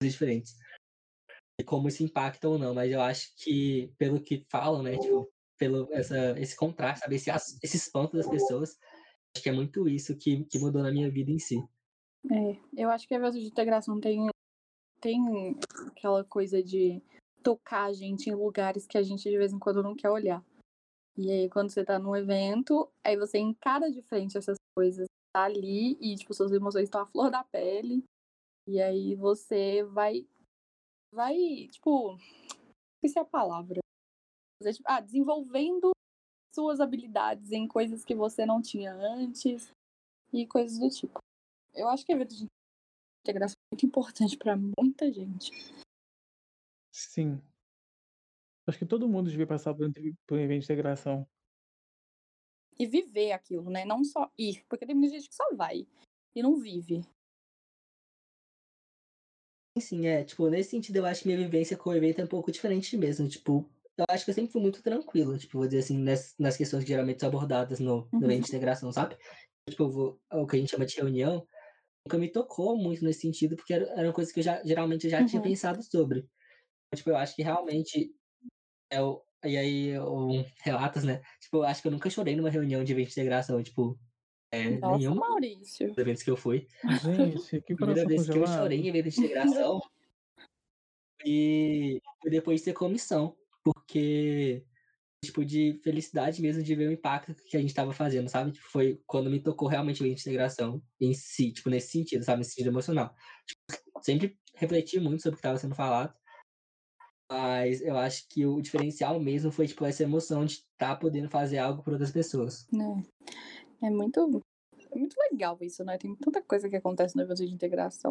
[0.00, 0.56] coisas diferentes.
[1.60, 5.30] E como isso impacta ou não, mas eu acho que, pelo que falam, né, tipo,
[5.58, 7.30] pelo essa, esse contraste, sabe, esse,
[7.62, 8.76] esse espanto das pessoas,
[9.34, 11.56] acho que é muito isso que, que mudou na minha vida em si.
[12.30, 14.26] É, eu acho que a evento de integração tem,
[15.00, 15.56] tem
[15.86, 17.00] aquela coisa de
[17.42, 20.44] tocar a gente em lugares que a gente de vez em quando não quer olhar.
[21.16, 25.06] E aí, quando você tá num evento, aí você encara de frente essas coisas
[25.36, 28.02] tá ali e, tipo, suas emoções estão à flor da pele.
[28.66, 30.26] E aí você vai.
[31.12, 32.16] Vai, tipo.
[32.96, 33.80] Esqueci a palavra.
[34.62, 35.90] Tipo, ah, desenvolvendo
[36.54, 39.70] suas habilidades em coisas que você não tinha antes
[40.32, 41.18] e coisas do tipo.
[41.74, 42.46] Eu acho que evento de
[43.20, 45.50] integração é muito importante para muita gente.
[46.90, 47.42] Sim.
[48.66, 51.28] Acho que todo mundo devia passar por um evento de integração
[52.78, 53.84] e viver aquilo, né?
[53.84, 55.86] Não só ir, porque tem muita gente que só vai
[56.34, 57.02] e não vive.
[59.78, 62.28] Sim, é, tipo, nesse sentido eu acho que minha vivência com o evento é um
[62.28, 65.80] pouco diferente mesmo, tipo, eu acho que eu sempre fui muito tranquilo, tipo, vou dizer
[65.80, 68.56] assim, nas, nas questões que geralmente são abordadas no, no evento de uhum.
[68.56, 69.16] integração, sabe?
[69.68, 71.46] Tipo, vou, o que a gente chama de reunião,
[72.06, 75.04] nunca me tocou muito nesse sentido, porque era, era uma coisa que eu já, geralmente
[75.04, 75.26] eu já uhum.
[75.26, 76.26] tinha pensado sobre.
[76.94, 78.14] Tipo, eu acho que realmente
[78.90, 81.20] é o, e aí, um, relatos, né?
[81.40, 83.98] Tipo, acho que eu nunca chorei numa reunião de evento de integração, tipo.
[84.50, 85.88] É, Nossa, nenhum Maurício.
[85.88, 86.66] dos eventos que eu fui.
[87.02, 89.80] Gente, que Primeira vez que eu chorei em evento de integração.
[91.24, 93.36] e depois de ter comissão.
[93.64, 94.64] Porque,
[95.24, 98.52] tipo, de felicidade mesmo de ver o impacto que a gente tava fazendo, sabe?
[98.52, 102.24] Tipo, foi quando me tocou realmente o evento de integração em si, tipo, nesse sentido,
[102.24, 102.38] sabe?
[102.38, 103.12] Nesse sentido emocional.
[103.44, 106.14] Tipo, sempre refleti muito sobre o que estava sendo falado.
[107.30, 111.28] Mas eu acho que o diferencial mesmo foi, tipo, essa emoção de estar tá podendo
[111.28, 112.68] fazer algo por outras pessoas.
[113.82, 114.20] É, é muito,
[114.90, 115.98] é muito legal isso, né?
[115.98, 118.10] Tem tanta coisa que acontece no evento de integração.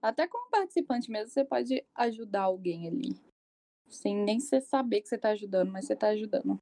[0.00, 3.20] Até como participante mesmo, você pode ajudar alguém ali.
[3.88, 6.58] Sem nem você saber que você tá ajudando, mas você tá ajudando.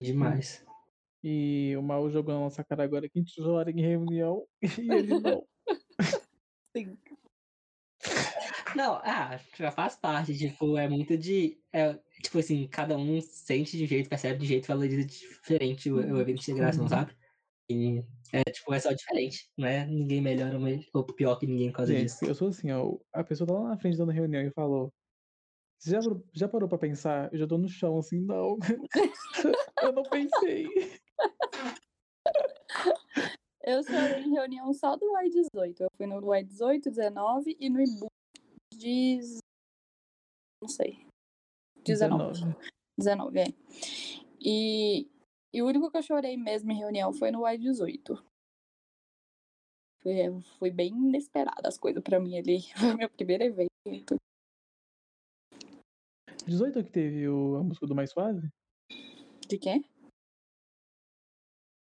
[0.00, 0.64] Demais.
[1.22, 4.46] E o Mal jogou na nossa cara agora que a gente chora em reunião
[4.82, 5.46] e ele não.
[6.76, 6.96] Sim.
[8.74, 11.58] Não, ah, já faz parte, tipo, é muito de.
[11.72, 16.20] É, tipo assim, cada um sente de jeito, percebe de jeito, valoriza diferente o, o
[16.20, 16.88] evento de integração, uhum.
[16.88, 17.16] sabe?
[17.70, 18.02] E
[18.32, 20.52] é, tipo, é só diferente, não é ninguém melhor
[20.92, 22.24] ou pior que ninguém por causa Gente, disso.
[22.24, 24.92] Eu sou assim, ó, a pessoa tá lá na frente dando reunião e falou.
[25.78, 26.00] Você já,
[26.32, 27.32] já parou pra pensar?
[27.32, 28.58] Eu já tô no chão, assim, não.
[29.82, 30.66] eu não pensei.
[33.64, 35.80] Eu sou em reunião só do Y18.
[35.80, 38.10] Eu fui no Y18, 19 e no IBU
[38.78, 39.18] de.
[40.62, 41.06] Não sei.
[41.84, 42.40] 19.
[42.96, 43.44] 19, é.
[44.40, 45.08] E,
[45.52, 48.22] e o único que eu chorei mesmo em reunião foi no Y18.
[50.00, 50.14] Foi,
[50.58, 52.60] foi bem inesperada as coisas pra mim ali.
[52.78, 54.16] Foi o meu primeiro evento.
[56.46, 58.48] 18 que teve o, a música do Mais Suave?
[59.48, 59.84] De quem?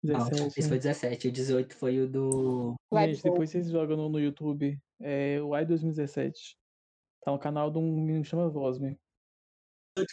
[0.03, 0.41] 17.
[0.41, 1.29] Não, esse foi 17.
[1.29, 2.75] O 18 foi o do.
[2.93, 4.81] Gente, depois vocês jogam no, no YouTube.
[5.01, 6.57] É o i 2017.
[7.23, 8.99] Tá no canal de um menino que chama Vosme.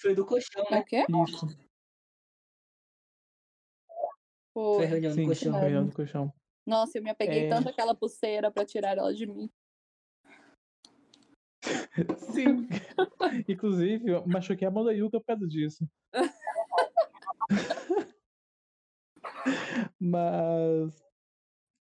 [0.01, 0.78] Foi do colchão, né?
[0.78, 1.06] É o quê?
[1.28, 1.47] Isso.
[4.53, 5.51] Foi, foi reunião Sim, do colchão.
[5.51, 6.34] Foi reunião do colchão.
[6.66, 7.49] Nossa, eu me apeguei é...
[7.49, 9.49] tanto aquela pulseira pra tirar ela de mim.
[12.34, 12.68] Sim.
[13.47, 15.88] Inclusive, eu machuquei a mão da Yuka por causa disso.
[19.99, 21.03] Mas.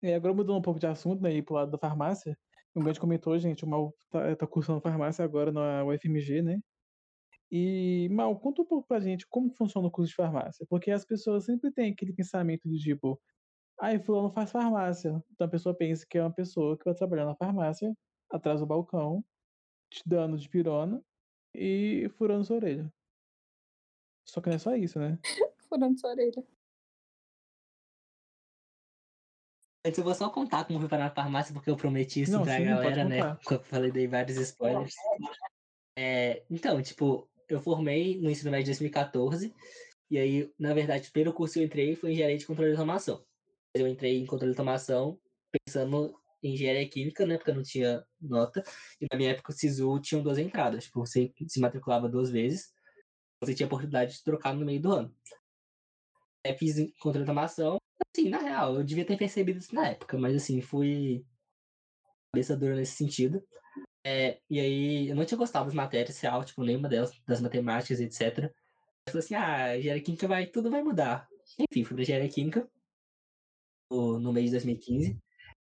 [0.01, 1.33] É, agora mudando um pouco de assunto, né?
[1.33, 2.37] Ir pro lado da farmácia.
[2.75, 6.59] O grande comentou, gente, o Mal tá, tá cursando farmácia agora na UFMG, né?
[7.51, 10.65] E, Mal, conta um pouco pra gente como funciona o curso de farmácia.
[10.69, 13.21] Porque as pessoas sempre têm aquele pensamento de tipo,
[13.79, 15.23] ah, fulano faz farmácia.
[15.31, 17.93] Então a pessoa pensa que é uma pessoa que vai trabalhar na farmácia,
[18.31, 19.23] atrás do balcão,
[19.91, 21.03] te dando de pirona
[21.55, 22.91] e furando sua orelha.
[24.25, 25.19] Só que não é só isso, né?
[25.69, 26.43] furando sua orelha.
[29.85, 32.43] Antes eu vou só contar como fui parar na farmácia, porque eu prometi isso Não,
[32.43, 33.37] pra sim, galera, né?
[33.43, 34.95] Quando eu falei, dei vários spoilers.
[35.97, 39.53] É, então, tipo, eu formei no ensino médio de 2014,
[40.09, 42.77] e aí, na verdade, o primeiro curso que eu entrei foi engenharia de controle de
[42.77, 43.25] automação.
[43.73, 45.19] Eu entrei em controle de automação
[45.51, 47.37] pensando em engenharia química, né?
[47.37, 48.63] Porque eu não tinha nota.
[49.01, 50.85] E na minha época o SISU tinha duas entradas.
[50.85, 52.71] Tipo, você se matriculava duas vezes,
[53.41, 55.15] você tinha a oportunidade de trocar no meio do ano.
[56.45, 57.77] Aí fiz de automação.
[58.15, 61.25] Assim, na real, eu devia ter percebido isso na época, mas assim, fui
[62.33, 63.43] cabeça dura nesse sentido.
[64.05, 68.01] É, e aí, eu não tinha gostado das matérias real, tipo, nenhuma delas, das matemáticas,
[68.01, 68.37] etc.
[69.07, 71.27] Eu falei assim, ah, engenharia química vai, tudo vai mudar.
[71.59, 72.69] Enfim, fui pra engenharia química
[73.89, 75.17] no, no mês de 2015.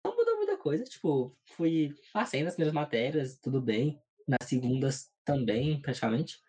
[0.04, 4.02] Não mudou muita coisa, tipo, fui, passei nas primeiras matérias, tudo bem.
[4.28, 6.42] Nas segundas também, praticamente.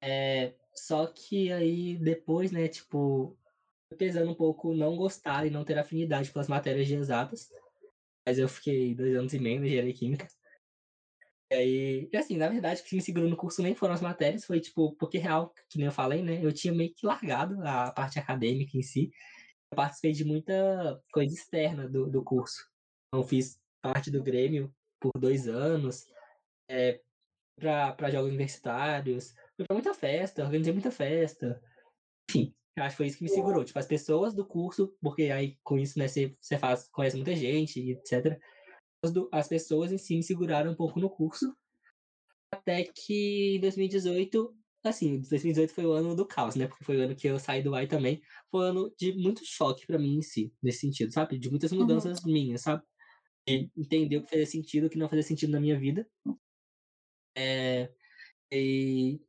[0.00, 0.54] É,
[0.86, 3.36] só que aí, depois, né, tipo,
[3.98, 7.50] pesando um pouco não gostar e não ter afinidade pelas matérias de exatas.
[8.26, 10.28] Mas eu fiquei dois anos e meio na engenharia química.
[11.52, 14.44] E aí, assim, na verdade, o que me segurou no curso nem foram as matérias,
[14.44, 16.44] foi tipo, porque real, que nem eu falei, né?
[16.44, 19.10] Eu tinha meio que largado a parte acadêmica em si.
[19.72, 22.68] Eu participei de muita coisa externa do, do curso.
[23.08, 26.06] Então, fiz parte do Grêmio por dois anos,
[26.68, 27.00] é,
[27.58, 31.60] para jogos universitários, fui pra muita festa, organizei muita festa.
[32.30, 33.64] Enfim, acho que foi isso que me segurou.
[33.64, 37.36] Tipo, as pessoas do curso, porque aí com isso, né, você, você faz, conhece muita
[37.36, 38.38] gente, etc
[39.02, 41.54] as do- as pessoas em si me seguraram um pouco no curso.
[42.52, 44.54] Até que em 2018,
[44.84, 46.66] assim, 2018 foi o ano do caos, né?
[46.66, 48.20] Porque foi o ano que eu saí do AI também.
[48.50, 51.38] Foi um ano de muito choque pra mim em si, nesse sentido, sabe?
[51.38, 52.82] De muitas mudanças minhas, sabe?
[53.48, 56.08] De entender o que fazia sentido, o que não fazia sentido na minha vida.
[57.36, 57.92] É,
[58.52, 59.20] e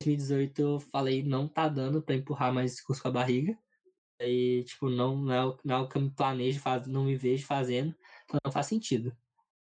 [0.00, 3.58] 2018 eu falei, não tá dando pra empurrar mais esse curso com a barriga.
[4.20, 7.04] Aí, tipo, não, não, é, o, não é o que eu me planejo, faz, não
[7.04, 7.94] me vejo fazendo,
[8.24, 9.16] então não faz sentido.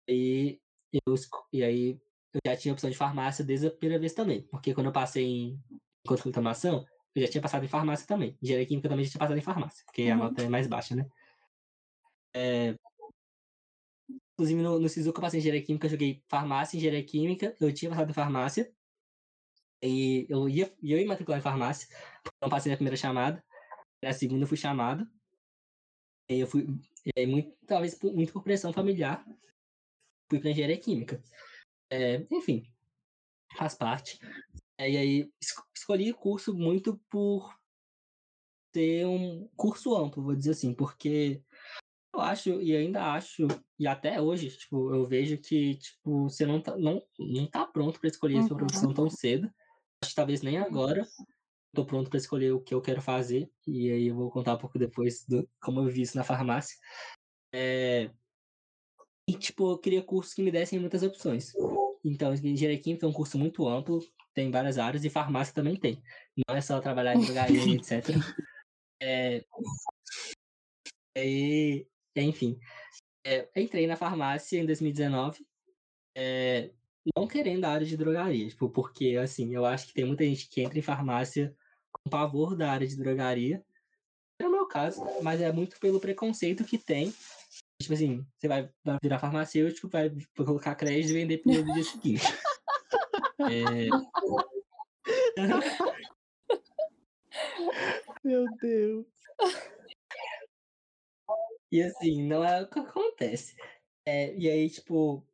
[0.10, 0.62] E,
[0.94, 1.16] eu,
[1.54, 2.02] e aí
[2.34, 5.26] eu já tinha opção de farmácia desde a primeira vez também, porque quando eu passei
[5.26, 5.64] em
[6.10, 8.38] automação, eu já tinha passado em farmácia também.
[8.42, 10.20] Engenharia química também já tinha passado em farmácia, porque a Uhum.
[10.20, 11.06] nota é mais baixa, né?
[12.34, 12.76] É,
[14.34, 17.56] inclusive no, no SISU que eu passei em engenharia química, eu joguei farmácia, engenharia química,
[17.60, 18.74] eu tinha passado em farmácia,
[19.82, 21.88] e eu ia, eu ia matricular em farmácia,
[22.42, 23.44] não passei na primeira chamada,
[24.04, 25.08] na segunda eu fui chamado,
[26.30, 26.68] e aí eu fui,
[27.06, 29.26] e aí muito, talvez por- muito por pressão familiar,
[30.30, 31.22] fui para engenharia química.
[31.90, 32.64] É, enfim,
[33.58, 34.18] faz parte.
[34.78, 37.54] É, e aí esco- escolhi o curso muito por
[38.74, 41.44] ser um curso amplo, vou dizer assim, porque
[42.14, 46.62] eu acho e ainda acho e até hoje, tipo, eu vejo que tipo você não
[46.62, 48.58] tá, não, não tá pronto para escolher a sua Uhum.
[48.68, 49.52] profissão tão cedo.
[50.04, 51.08] Acho que talvez nem agora
[51.74, 54.58] tô pronto para escolher o que eu quero fazer e aí eu vou contar um
[54.58, 56.76] pouco depois do como eu vi isso na farmácia.
[57.54, 58.10] É,
[59.28, 61.54] e, tipo, eu queria cursos que me dessem muitas opções.
[62.04, 64.00] Então, engenharia química é um curso muito amplo,
[64.34, 66.02] tem várias áreas, e farmácia também tem.
[66.36, 68.10] Não é só trabalhar em drogaria, etc.
[69.02, 69.46] É,
[71.16, 72.60] e, enfim,
[73.26, 75.46] é, entrei na farmácia em 2019,
[76.16, 76.72] é,
[77.16, 80.48] não querendo a área de drogaria, tipo, porque, assim, eu acho que tem muita gente
[80.50, 81.56] que entra em farmácia
[81.92, 83.64] com pavor da área de drogaria.
[84.40, 87.14] Não é o meu caso, mas é muito pelo preconceito que tem
[87.82, 91.74] Tipo assim, você vai vai virar farmacêutico, vai vai colocar crédito e vender pneu no
[91.74, 92.24] dia seguinte.
[93.40, 93.90] É,
[98.24, 99.08] Meu Deus.
[101.72, 103.56] e assim, não é o que acontece.
[104.06, 105.26] É, e aí, tipo,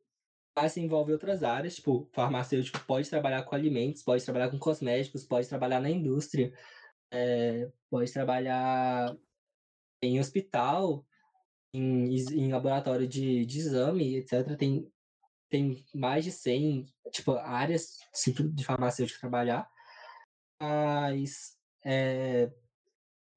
[0.58, 5.48] farmácia envolve outras áreas, tipo, farmacêutico pode trabalhar com alimentos, pode trabalhar com cosméticos, pode
[5.48, 6.52] trabalhar na indústria,
[7.12, 9.16] é, pode trabalhar
[10.02, 11.06] em hospital,
[11.72, 14.56] em, em laboratório de, de exame, etc.
[14.56, 14.90] Tem,
[15.48, 17.98] tem mais de 100 tipo, áreas
[18.52, 19.70] de farmacêutico trabalhar.
[20.60, 22.50] Mas, é,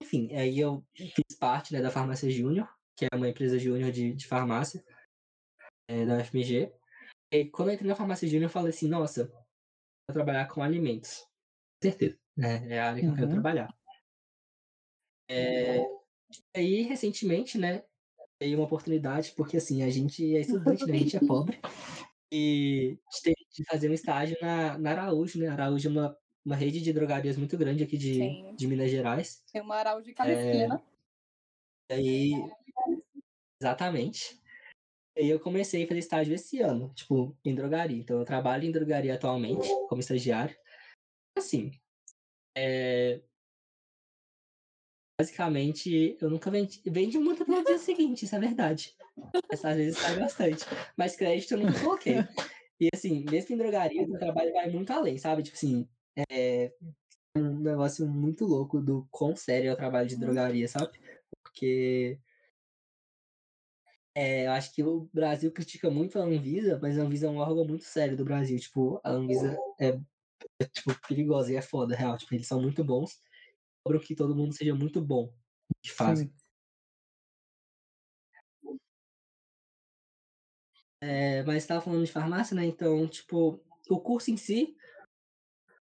[0.02, 4.14] enfim, aí eu fiz parte né, da Farmácia Júnior, que é uma empresa júnior de,
[4.14, 4.84] de farmácia
[5.88, 6.81] é, da UFMG.
[7.32, 9.26] E quando eu entrei na Farmácia Júnior, eu falei assim, nossa,
[10.08, 11.20] vou trabalhar com alimentos.
[11.82, 12.68] Com certeza, né?
[12.74, 13.34] É a área que eu quero Uhum.
[13.34, 13.70] trabalhar.
[15.30, 15.80] É,
[16.56, 17.84] aí, recentemente, né,
[18.42, 21.60] veio uma oportunidade, porque assim, a gente é estudante, né, a gente é pobre,
[22.32, 25.48] e a gente teve de fazer um estágio na, na Araújo, né?
[25.50, 28.56] Araújo é uma, uma rede de drogarias muito grande aqui de, Sim.
[28.58, 29.44] de Minas Gerais.
[29.54, 30.68] Tem uma Araújo de cada É.
[31.90, 32.32] E aí,
[33.60, 34.42] exatamente.
[35.16, 37.98] E aí eu comecei a fazer estágio esse ano, tipo, em drogaria.
[37.98, 40.56] Então eu trabalho em drogaria atualmente, como estagiário.
[41.38, 41.72] Assim,
[42.58, 43.22] é...
[45.20, 46.82] basicamente, eu nunca vendi.
[46.86, 48.96] Vende muito no dia seguinte, isso é verdade.
[49.52, 50.66] Às vezes sai bastante.
[50.98, 52.16] Mas crédito eu nunca coloquei.
[52.80, 55.44] E assim, mesmo em drogaria, o trabalho vai muito além, sabe?
[55.44, 55.88] Tipo assim,
[56.30, 56.74] é
[57.38, 61.00] um negócio muito louco do quão sério é o trabalho de drogaria, sabe?
[61.44, 62.20] Porque
[64.14, 67.38] é, eu acho que o Brasil critica muito a Anvisa, mas a Anvisa é um
[67.38, 68.60] órgão muito sério do Brasil.
[68.60, 69.90] Tipo, a Anvisa é,
[70.60, 72.18] é tipo, perigosa e é foda, real.
[72.18, 73.22] Tipo, eles são muito bons.
[73.84, 75.34] Cobram que todo mundo seja muito bom
[75.82, 76.34] que fazem.
[81.02, 82.66] É, mas estava falando de farmácia, né?
[82.66, 83.60] Então, tipo,
[83.90, 84.76] o curso em si,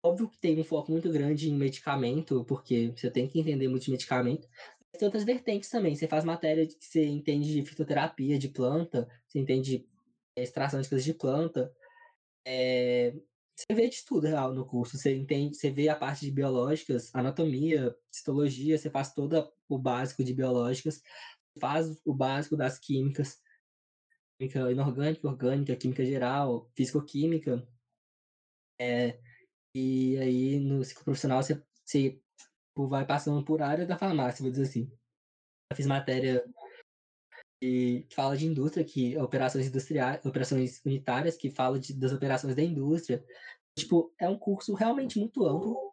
[0.03, 3.85] óbvio que tem um foco muito grande em medicamento, porque você tem que entender muito
[3.85, 4.47] de medicamento.
[4.93, 5.95] Tem outras vertentes também.
[5.95, 9.87] Você faz matéria que você entende de fitoterapia de planta, você entende
[10.35, 11.73] é, extração de coisas de planta.
[12.45, 13.13] É,
[13.55, 14.97] você vê de tudo real no curso.
[14.97, 20.23] Você entende, você vê a parte de biológicas, anatomia, citologia, você faz todo o básico
[20.23, 21.01] de biológicas,
[21.59, 23.41] faz o básico das químicas
[24.37, 27.67] química inorgânica, orgânica, química geral, físico-química.
[28.79, 29.19] É,
[29.73, 32.21] e aí, no ciclo profissional, você, você
[32.85, 34.91] vai passando por área da farmácia, vou dizer assim.
[35.71, 36.45] Eu fiz matéria
[37.61, 42.55] que fala de indústria, que é operações industriais, operações unitárias, que fala de, das operações
[42.55, 43.25] da indústria.
[43.77, 45.91] Tipo, é um curso realmente muito amplo,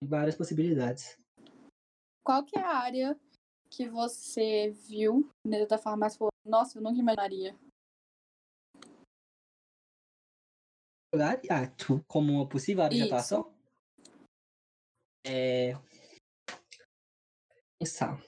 [0.00, 1.18] com várias possibilidades.
[2.24, 3.20] Qual que é a área
[3.70, 7.56] que você viu dentro da farmácia e falou, nossa, eu nunca imaginaria?
[11.50, 13.14] Ah, tipo, como uma possível área de Isso.
[13.14, 13.54] atuação?
[15.24, 15.72] É...
[17.86, 18.20] Pensar.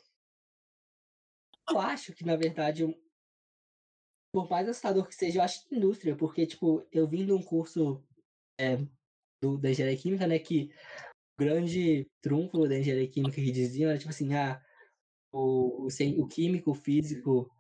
[1.69, 2.85] Eu acho que, na verdade,
[4.33, 7.43] por mais assustador que seja, eu acho que indústria, porque, tipo, eu vim de um
[7.43, 8.01] curso
[8.57, 8.77] é,
[9.43, 10.71] do, da engenharia química, né, que
[11.37, 14.65] o grande trunfo da engenharia química que diziam era, tipo assim, ah,
[15.33, 17.51] o, o, o químico, o físico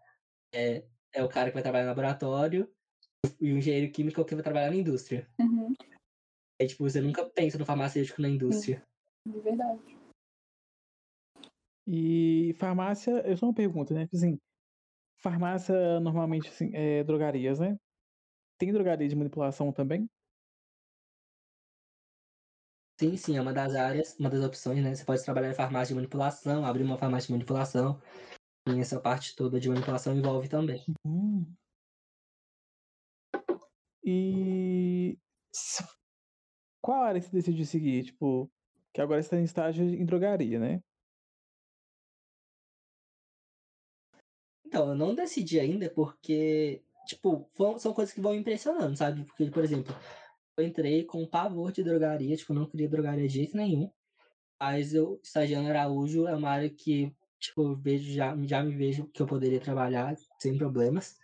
[0.54, 2.72] é, é o cara que vai trabalhar no laboratório,
[3.40, 5.28] e o engenheiro químico é o que vai trabalhar na indústria.
[5.40, 5.74] Uhum,
[6.60, 8.82] Aí, tipo, você nunca pensa no farmacêutico na indústria.
[9.26, 9.97] de verdade.
[11.90, 14.06] E farmácia, eu só uma pergunta, né?
[14.12, 14.38] Assim,
[15.16, 17.76] farmácia normalmente assim, é drogarias, né?
[18.58, 20.08] Tem drogaria de manipulação também?
[23.00, 24.94] Sim, sim, é uma das áreas, uma das opções, né?
[24.94, 27.98] Você pode trabalhar em farmácia de manipulação, abrir uma farmácia de manipulação.
[28.68, 30.84] E essa parte toda de manipulação envolve também.
[31.06, 31.46] Hum.
[34.04, 35.18] E
[36.82, 38.04] qual área você decidiu seguir?
[38.04, 38.50] Tipo,
[38.92, 40.80] que agora você está em estágio em drogaria, né?
[44.68, 49.24] Então, eu não decidi ainda porque, tipo, são coisas que vão me impressionando, sabe?
[49.24, 49.94] Porque, por exemplo,
[50.58, 53.90] eu entrei com pavor de drogaria, tipo, não queria drogaria de jeito nenhum.
[54.60, 57.10] Mas eu, estagiando Araújo, é uma área que,
[57.40, 61.16] tipo, eu vejo, já, já me vejo que eu poderia trabalhar sem problemas.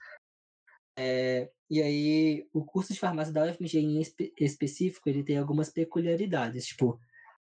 [0.99, 5.69] É, e aí, o curso de farmácia da UFMG em espe- específico, ele tem algumas
[5.69, 6.65] peculiaridades.
[6.65, 6.99] Tipo,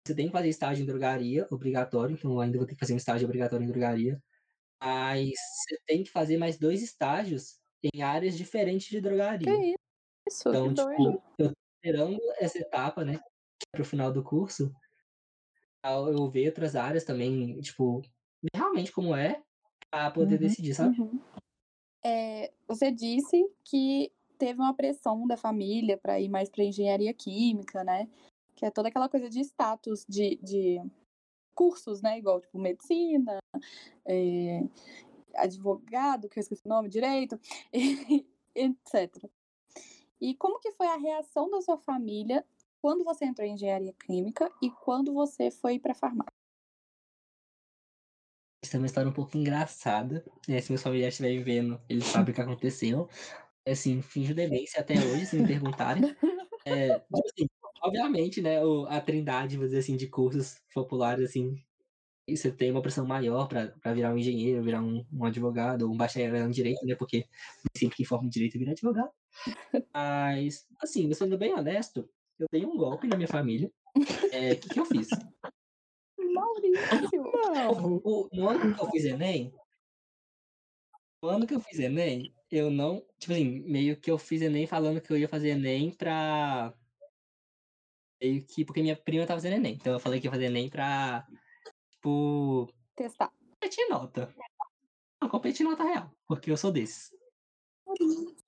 [0.05, 2.97] você tem que fazer estágio em drogaria, obrigatório, então ainda vou ter que fazer um
[2.97, 4.21] estágio obrigatório em drogaria.
[4.81, 5.31] Mas
[5.69, 9.45] você tem que fazer mais dois estágios em áreas diferentes de drogaria.
[9.45, 9.75] Que
[10.29, 11.23] isso, Então, que tipo, doido.
[11.39, 11.55] eu tô
[11.85, 14.73] esperando essa etapa, né, que é pro final do curso,
[15.85, 18.03] eu ver outras áreas também, tipo,
[18.55, 19.43] realmente como é,
[19.91, 20.97] pra poder Uhum, decidir, sabe?
[20.99, 21.21] Uhum.
[22.05, 27.85] É, você disse que teve uma pressão da família para ir mais para engenharia química,
[27.85, 28.09] né?
[28.55, 30.81] Que é toda aquela coisa de status de, de
[31.55, 32.19] cursos, né?
[32.19, 33.39] Igual, tipo, medicina,
[34.07, 34.63] é,
[35.37, 37.39] advogado, que eu esqueci o nome, direito,
[38.55, 39.31] etc.
[40.21, 42.45] E como que foi a reação da sua família
[42.81, 46.33] quando você entrou em engenharia química e quando você foi para farmácia?
[48.63, 52.33] Essa é uma história um pouco engraçada, né, se meus familiares estiverem vendo, eles sabem
[52.33, 53.09] o que aconteceu.
[53.65, 56.17] É, Assim, finjo demência até hoje, se me perguntarem.
[56.65, 57.47] É, tipo assim,
[57.85, 61.57] obviamente, né, o- a trindade, vou dizer assim, de cursos populares, assim,
[62.29, 65.97] você tem uma pressão maior para virar um engenheiro, virar um, um advogado, ou um
[65.97, 66.95] bacharel em direito, né?
[66.97, 67.27] Porque
[67.77, 69.11] sempre que forma em direito vira advogado.
[69.95, 72.09] Mas, assim, sendo bem honesto,
[72.39, 73.71] eu dei um golpe na minha família.
[74.33, 75.09] É, O que, que eu fiz?
[76.19, 77.23] Maurício!
[77.33, 78.01] Não!
[78.05, 79.53] O, no ano que eu fiz Enem,
[81.23, 83.05] no ano que eu fiz Enem, eu não.
[83.19, 86.75] Tipo assim, meio que eu fiz Enem falando que eu ia fazer Enem pra.
[88.25, 88.65] Meio que.
[88.65, 89.75] Porque minha prima tava fazendo Enem.
[89.75, 91.27] Então eu falei que ia fazer Enem pra.
[91.91, 92.73] Tipo.
[92.97, 93.31] Testar.
[93.51, 94.35] competir nota.
[95.21, 97.11] Não, competir nota real, porque eu sou desses.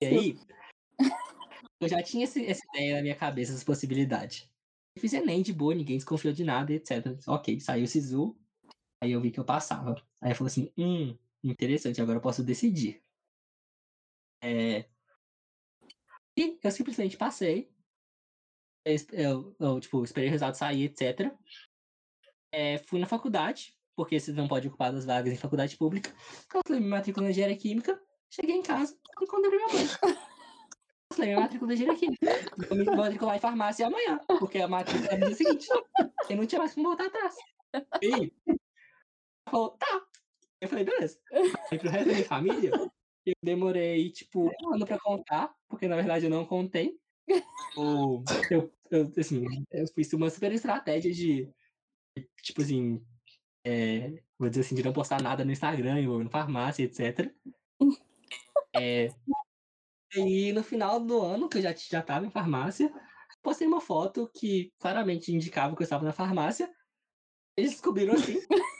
[0.01, 0.39] E aí,
[1.79, 4.49] eu já tinha esse- essa ideia na minha cabeça, essa possibilidade.
[4.95, 7.17] Eu fiz Enem de boa, ninguém desconfiou de nada, etc.
[7.27, 8.35] Ok, saiu o Sisu.
[9.01, 9.95] Aí eu vi que eu passava.
[10.21, 13.01] Aí eu falei assim, hum, interessante, agora eu posso decidir.
[14.41, 14.87] É...
[16.37, 17.71] E eu simplesmente passei.
[19.11, 21.31] Eu, eu, tipo, esperei o resultado sair, etc.
[22.51, 26.13] É, fui na faculdade, porque você não pode ocupar as vagas em faculdade pública.
[26.47, 28.01] Cancelei minha matrícula na engenharia química.
[28.29, 29.87] Cheguei em casa e encontrei minha mãe.
[31.09, 32.27] Cancelei minha matrícula na engenharia química.
[32.69, 35.67] Vou me matricular em farmácia amanhã, porque a matrícula é dia seguinte.
[36.29, 37.35] Eu não tinha mais como voltar atrás.
[38.01, 38.31] E
[39.49, 40.01] falou, tá.
[40.61, 41.19] Eu falei, beleza.
[41.71, 42.71] E pro resto da minha família,
[43.25, 46.97] eu demorei, tipo, um ano pra contar, porque na verdade eu não contei.
[47.75, 51.49] O, eu, eu, assim, eu fiz uma super estratégia de,
[52.41, 53.05] tipo assim,
[53.63, 57.31] é, vou dizer assim, de não postar nada no Instagram, envolvendo farmácia, etc.
[58.75, 59.09] É,
[60.15, 62.91] e no final do ano, que eu já, já tava em farmácia,
[63.41, 66.71] postei uma foto que claramente indicava que eu estava na farmácia.
[67.55, 68.39] Eles descobriram assim.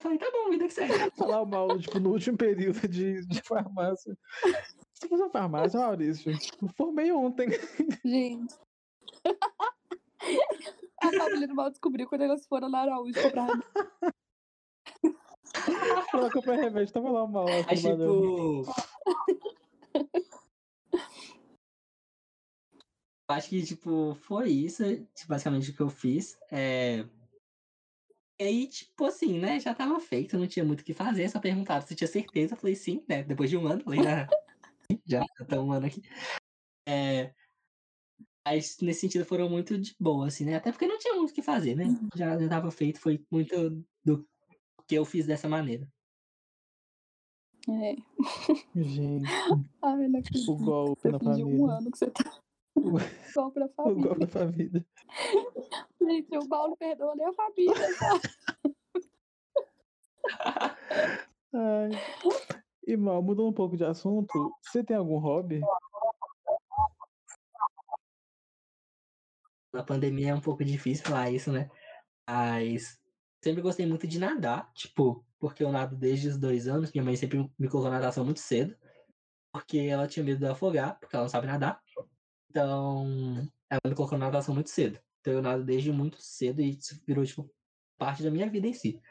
[0.00, 0.92] Falei, tá bom, vida que segue.
[1.16, 4.16] Falar mal, tipo, no último período de, de farmácia.
[4.98, 6.32] Você fez uma farmácia, Maurício?
[6.62, 7.48] Eu formei ontem.
[8.04, 8.54] Gente.
[11.02, 13.48] A família do mal descobriu quando elas foram na Araújo comprar.
[16.12, 17.46] Ela comprou remédio, tava lá mal.
[17.46, 18.64] Aí, tipo.
[23.28, 24.84] Acho que, tipo, foi isso,
[25.14, 26.38] tipo, basicamente, o que eu fiz.
[26.50, 27.04] É...
[28.38, 31.40] E aí, tipo assim, né, já tava feito, não tinha muito o que fazer, só
[31.40, 34.28] perguntaram se tinha certeza, eu falei sim, né, depois de um ano, falei, ah,
[35.06, 36.02] já, tá um ano aqui.
[36.88, 37.32] É...
[38.46, 41.34] Mas, nesse sentido, foram muito de boa, assim, né, até porque não tinha muito o
[41.34, 44.24] que fazer, né, já, já tava feito, foi muito do
[44.86, 45.88] que eu fiz dessa maneira.
[47.68, 47.96] É.
[48.76, 49.26] Gente,
[49.82, 50.52] Ai, não acredito.
[50.52, 51.74] o golpe na fingiu um família.
[51.78, 52.40] ano que você tá
[52.76, 52.92] O,
[53.50, 54.02] pra o família.
[54.06, 54.86] golpe da família.
[56.00, 57.74] Gente, o Paulo perdoa nem a família.
[57.98, 58.20] tá?
[61.52, 61.90] Ai.
[62.86, 65.60] E mal, mudando um pouco de assunto, você tem algum hobby?
[69.72, 71.68] Na pandemia é um pouco difícil falar isso, né?
[72.28, 72.96] Mas
[73.42, 76.92] sempre gostei muito de nadar, tipo, porque eu nado desde os dois anos.
[76.92, 78.76] Minha mãe sempre me colocou na natação muito cedo,
[79.52, 81.82] porque ela tinha medo de afogar, porque ela não sabe nadar.
[82.48, 83.04] Então,
[83.68, 85.00] ela me colocou na natação muito cedo.
[85.20, 87.50] Então, eu nado desde muito cedo e isso virou, tipo,
[87.98, 89.02] parte da minha vida em si.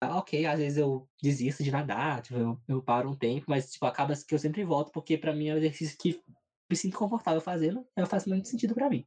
[0.00, 3.70] Ah, ok, às vezes eu desisto de nadar, tipo, eu, eu paro um tempo, mas,
[3.72, 6.22] tipo, acaba que eu sempre volto, porque pra mim é um exercício que
[6.70, 9.06] me sinto confortável fazendo, aí faz muito sentido pra mim.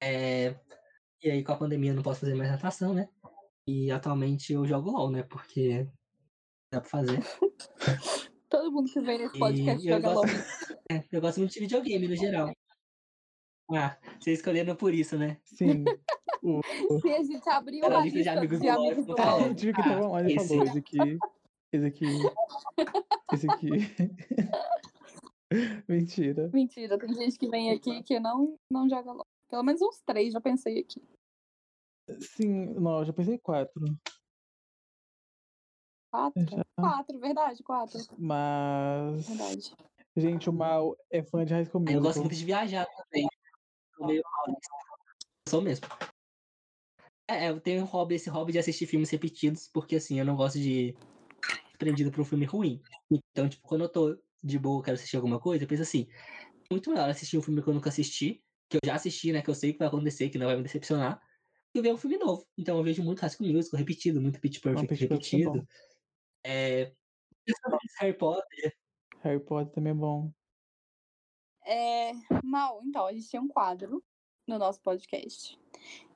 [0.00, 0.50] É,
[1.22, 3.08] e aí, com a pandemia, eu não posso fazer mais natação, né?
[3.68, 5.22] E atualmente eu jogo LOL, né?
[5.24, 5.84] Porque
[6.72, 7.20] dá pra fazer.
[8.48, 10.24] Todo mundo que vem nesse E podcast eu joga LOL.
[10.24, 10.36] gosto,
[10.90, 12.57] é, eu gosto muito de videogame no geral.
[13.70, 15.38] Ah, vocês escolheram por isso, né?
[15.44, 15.84] Sim.
[16.40, 16.60] O,
[17.00, 19.06] Se a gente abrir Era uma a lista de amigos de do amigos.
[19.08, 20.48] LOL, viu que Ah, e esse.
[20.48, 21.18] falou, esse aqui.
[21.72, 22.04] Esse aqui.
[23.34, 23.68] Esse aqui.
[25.88, 26.48] Mentira.
[26.52, 29.26] mentira, tem gente que vem aqui que não, não joga LOL.
[29.50, 31.02] Pelo menos uns três, já pensei aqui.
[32.20, 33.82] Sim, não, eu já pensei quatro.
[36.12, 36.40] Quatro?
[36.48, 36.64] Já.
[36.78, 37.98] Quatro, verdade, quatro.
[38.16, 39.26] Mas.
[39.28, 39.72] Verdade.
[40.16, 42.24] Gente, o Mal é fã de High School Eu gosto Musical.
[42.24, 43.26] muito de viajar também.
[43.98, 44.76] Sou meio paulista.
[45.48, 45.86] Sou mesmo.
[47.26, 50.36] É, eu tenho um hobby, esse hobby de assistir filmes repetidos, porque assim, eu não
[50.36, 50.96] gosto de
[51.70, 52.80] ser prendido por um filme ruim.
[53.10, 56.08] Então, tipo, quando eu tô de boa, quero assistir alguma coisa, eu penso assim,
[56.70, 59.50] muito melhor assistir um filme que eu nunca assisti, que eu já assisti, né, que
[59.50, 61.20] eu sei que vai acontecer, que não vai me decepcionar,
[61.74, 62.46] e ver um filme novo.
[62.56, 65.68] Então eu vejo muito School Musical repetido, muito Pitch Não, Perfect Pitch Perfect é repetido.
[66.44, 66.92] É...
[68.00, 68.76] Harry Potter.
[69.22, 70.32] Harry Potter também é bom.
[71.70, 72.12] É,
[72.42, 74.02] Mal, então, a gente tem um quadro
[74.46, 75.60] no nosso podcast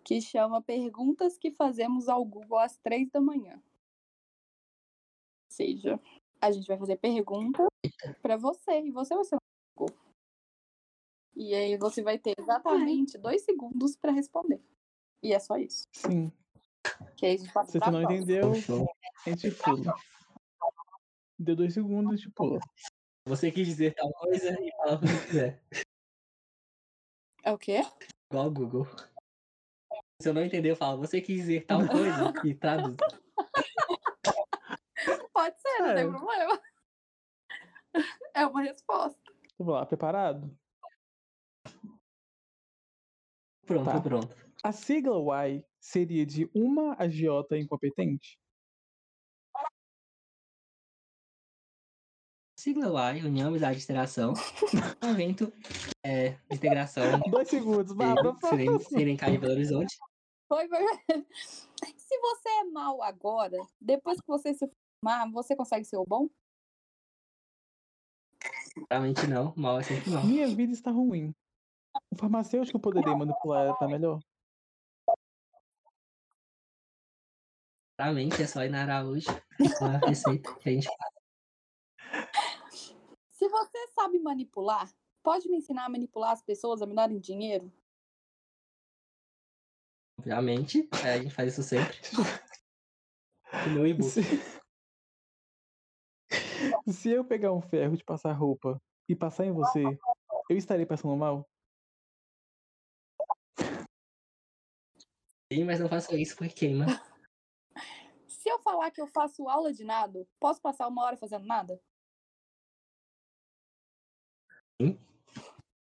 [0.02, 3.56] que chama Perguntas que Fazemos ao Google às três da manhã.
[3.56, 6.00] Ou seja,
[6.40, 7.66] a gente vai fazer perguntas
[8.22, 9.40] para você e você vai ser o
[9.76, 9.94] Google.
[11.36, 14.64] E aí você vai ter exatamente dois segundos para responder.
[15.22, 15.86] E é só isso.
[15.92, 16.32] Sim.
[17.14, 18.14] Que aí a gente passa Se você não próxima.
[18.14, 18.52] entendeu,
[19.26, 19.94] a gente pula.
[21.38, 22.58] Deu dois segundos, a gente pula.
[23.24, 25.62] Você quis dizer tal coisa e fala o que você quiser.
[27.44, 27.80] É o quê?
[28.30, 28.86] Igual o Google.
[30.20, 32.96] Se eu não entender, eu falo, você quis dizer tal coisa e traduz.
[35.32, 36.08] Pode ser, não tem É.
[36.10, 36.62] problema.
[38.34, 39.20] É uma resposta.
[39.58, 40.58] Vamos lá, preparado?
[43.66, 44.00] Pronto, Tá.
[44.00, 44.34] pronto.
[44.64, 48.38] A sigla Y seria de uma agiota incompetente?
[52.62, 54.34] Sigla Y, União, Amizade e Interação.
[55.02, 55.52] Um evento
[56.06, 58.98] é, de integração Dois segundos, vá, de pra Seren- próxima.
[58.98, 59.98] Serencai e Belo Horizonte.
[60.48, 60.80] Foi, foi.
[61.96, 64.70] Se você é mal agora, depois que você se
[65.04, 66.28] formar, você consegue ser o bom?
[68.88, 70.24] Realmente não, mal é sempre mal.
[70.24, 71.34] Minha vida está ruim.
[72.12, 74.20] O farmacêutico poderia manipular ela tá melhor?
[77.98, 79.26] Claramente é só ir na Araújo
[79.80, 81.21] com a receita que a gente faz.
[83.42, 84.88] Se você sabe manipular,
[85.20, 87.72] pode me ensinar a manipular as pessoas a me darem dinheiro?
[90.16, 91.98] Obviamente, é, a gente faz isso sempre.
[93.74, 94.08] Meu e-book.
[94.08, 94.20] Se...
[96.86, 99.82] Se eu pegar um ferro de passar roupa e passar em você,
[100.48, 101.44] eu estarei passando mal?
[105.52, 106.86] Sim, mas não faço isso porque queima.
[108.28, 111.82] Se eu falar que eu faço aula de nado, posso passar uma hora fazendo nada?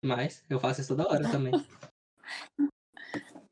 [0.04, 1.54] Mas eu faço isso toda hora também.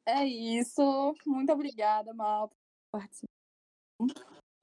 [0.09, 1.13] É isso.
[1.25, 2.55] Muito obrigada, Mal, por
[2.93, 3.27] participar.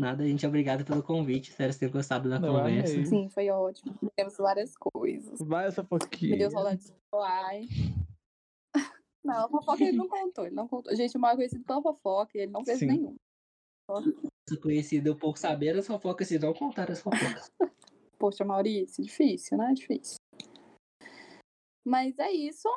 [0.01, 1.51] Nada, gente, obrigado pelo convite.
[1.51, 2.95] Espero que vocês tenham gostado da Não, conversa.
[2.95, 3.05] amei.
[3.05, 3.95] Sim, foi ótimo.
[4.17, 5.39] Temos várias coisas.
[5.41, 6.39] Vai essa Me foquinha.
[6.39, 7.67] deu saudade de Uai.
[9.23, 10.47] Não, a fofoca ele não contou.
[10.47, 10.97] Ele não contou.
[10.97, 12.87] Gente, o mal é conhecido pela fofoca e ele não fez Sim.
[12.87, 13.17] nenhum.
[14.49, 17.51] Sou conhecido por saber as fofocas e não contar as fofocas.
[18.19, 19.75] Poxa, Maurício, difícil, né?
[19.75, 20.17] Difícil.
[21.85, 22.69] Mas é isso.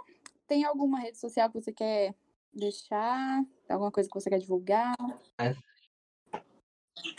[0.48, 2.16] Tem alguma rede social que você quer
[2.54, 3.44] deixar?
[3.70, 4.96] Alguma coisa que você quer divulgar?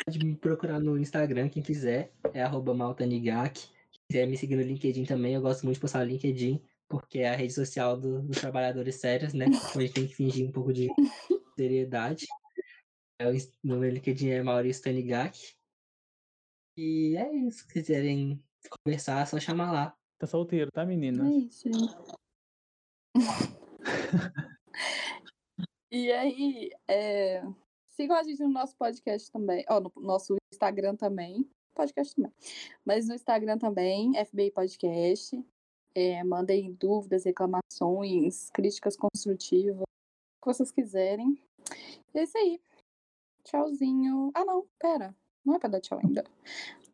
[0.05, 2.13] Pode me procurar no Instagram, quem quiser.
[2.33, 3.69] É arroba maltanigak.
[3.69, 5.35] Quem quiser me seguir no LinkedIn também.
[5.35, 8.97] Eu gosto muito de postar no LinkedIn, porque é a rede social do- dos trabalhadores
[8.97, 9.47] sérios, né?
[9.47, 10.89] Então a gente tem que fingir um pouco de
[11.57, 12.27] seriedade.
[13.21, 13.35] É, o
[13.65, 15.55] meu LinkedIn é Maurício Tanigak.
[16.77, 17.67] E é isso.
[17.67, 18.43] Se quiserem
[18.85, 19.98] conversar, é só chamar lá.
[20.19, 21.31] Tá solteiro, tá, É menina?
[21.31, 21.95] isso, gente.
[25.91, 27.43] E aí, é,
[27.87, 32.33] sigam a gente no nosso podcast também, ó, no nosso Instagram também, podcast também,
[32.85, 35.43] mas no Instagram também, FBI Podcast.
[35.95, 41.43] É, mandem dúvidas, reclamações, críticas construtivas, o que vocês quiserem.
[42.15, 42.61] E é isso aí.
[43.43, 44.31] Tchauzinho.
[44.35, 45.17] Ah, não, pera.
[45.45, 46.23] Não é pra dar tchau ainda.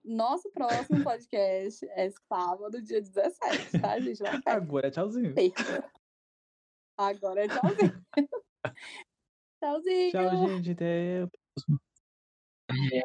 [0.05, 4.22] Nosso próximo podcast é sábado, dia 17, tá, gente?
[4.44, 5.34] Agora é tchauzinho.
[6.98, 8.05] Agora é tchauzinho.
[9.59, 10.11] tchauzinho.
[10.11, 10.70] Tchau, gente.
[10.72, 11.22] Até.
[12.92, 13.00] É,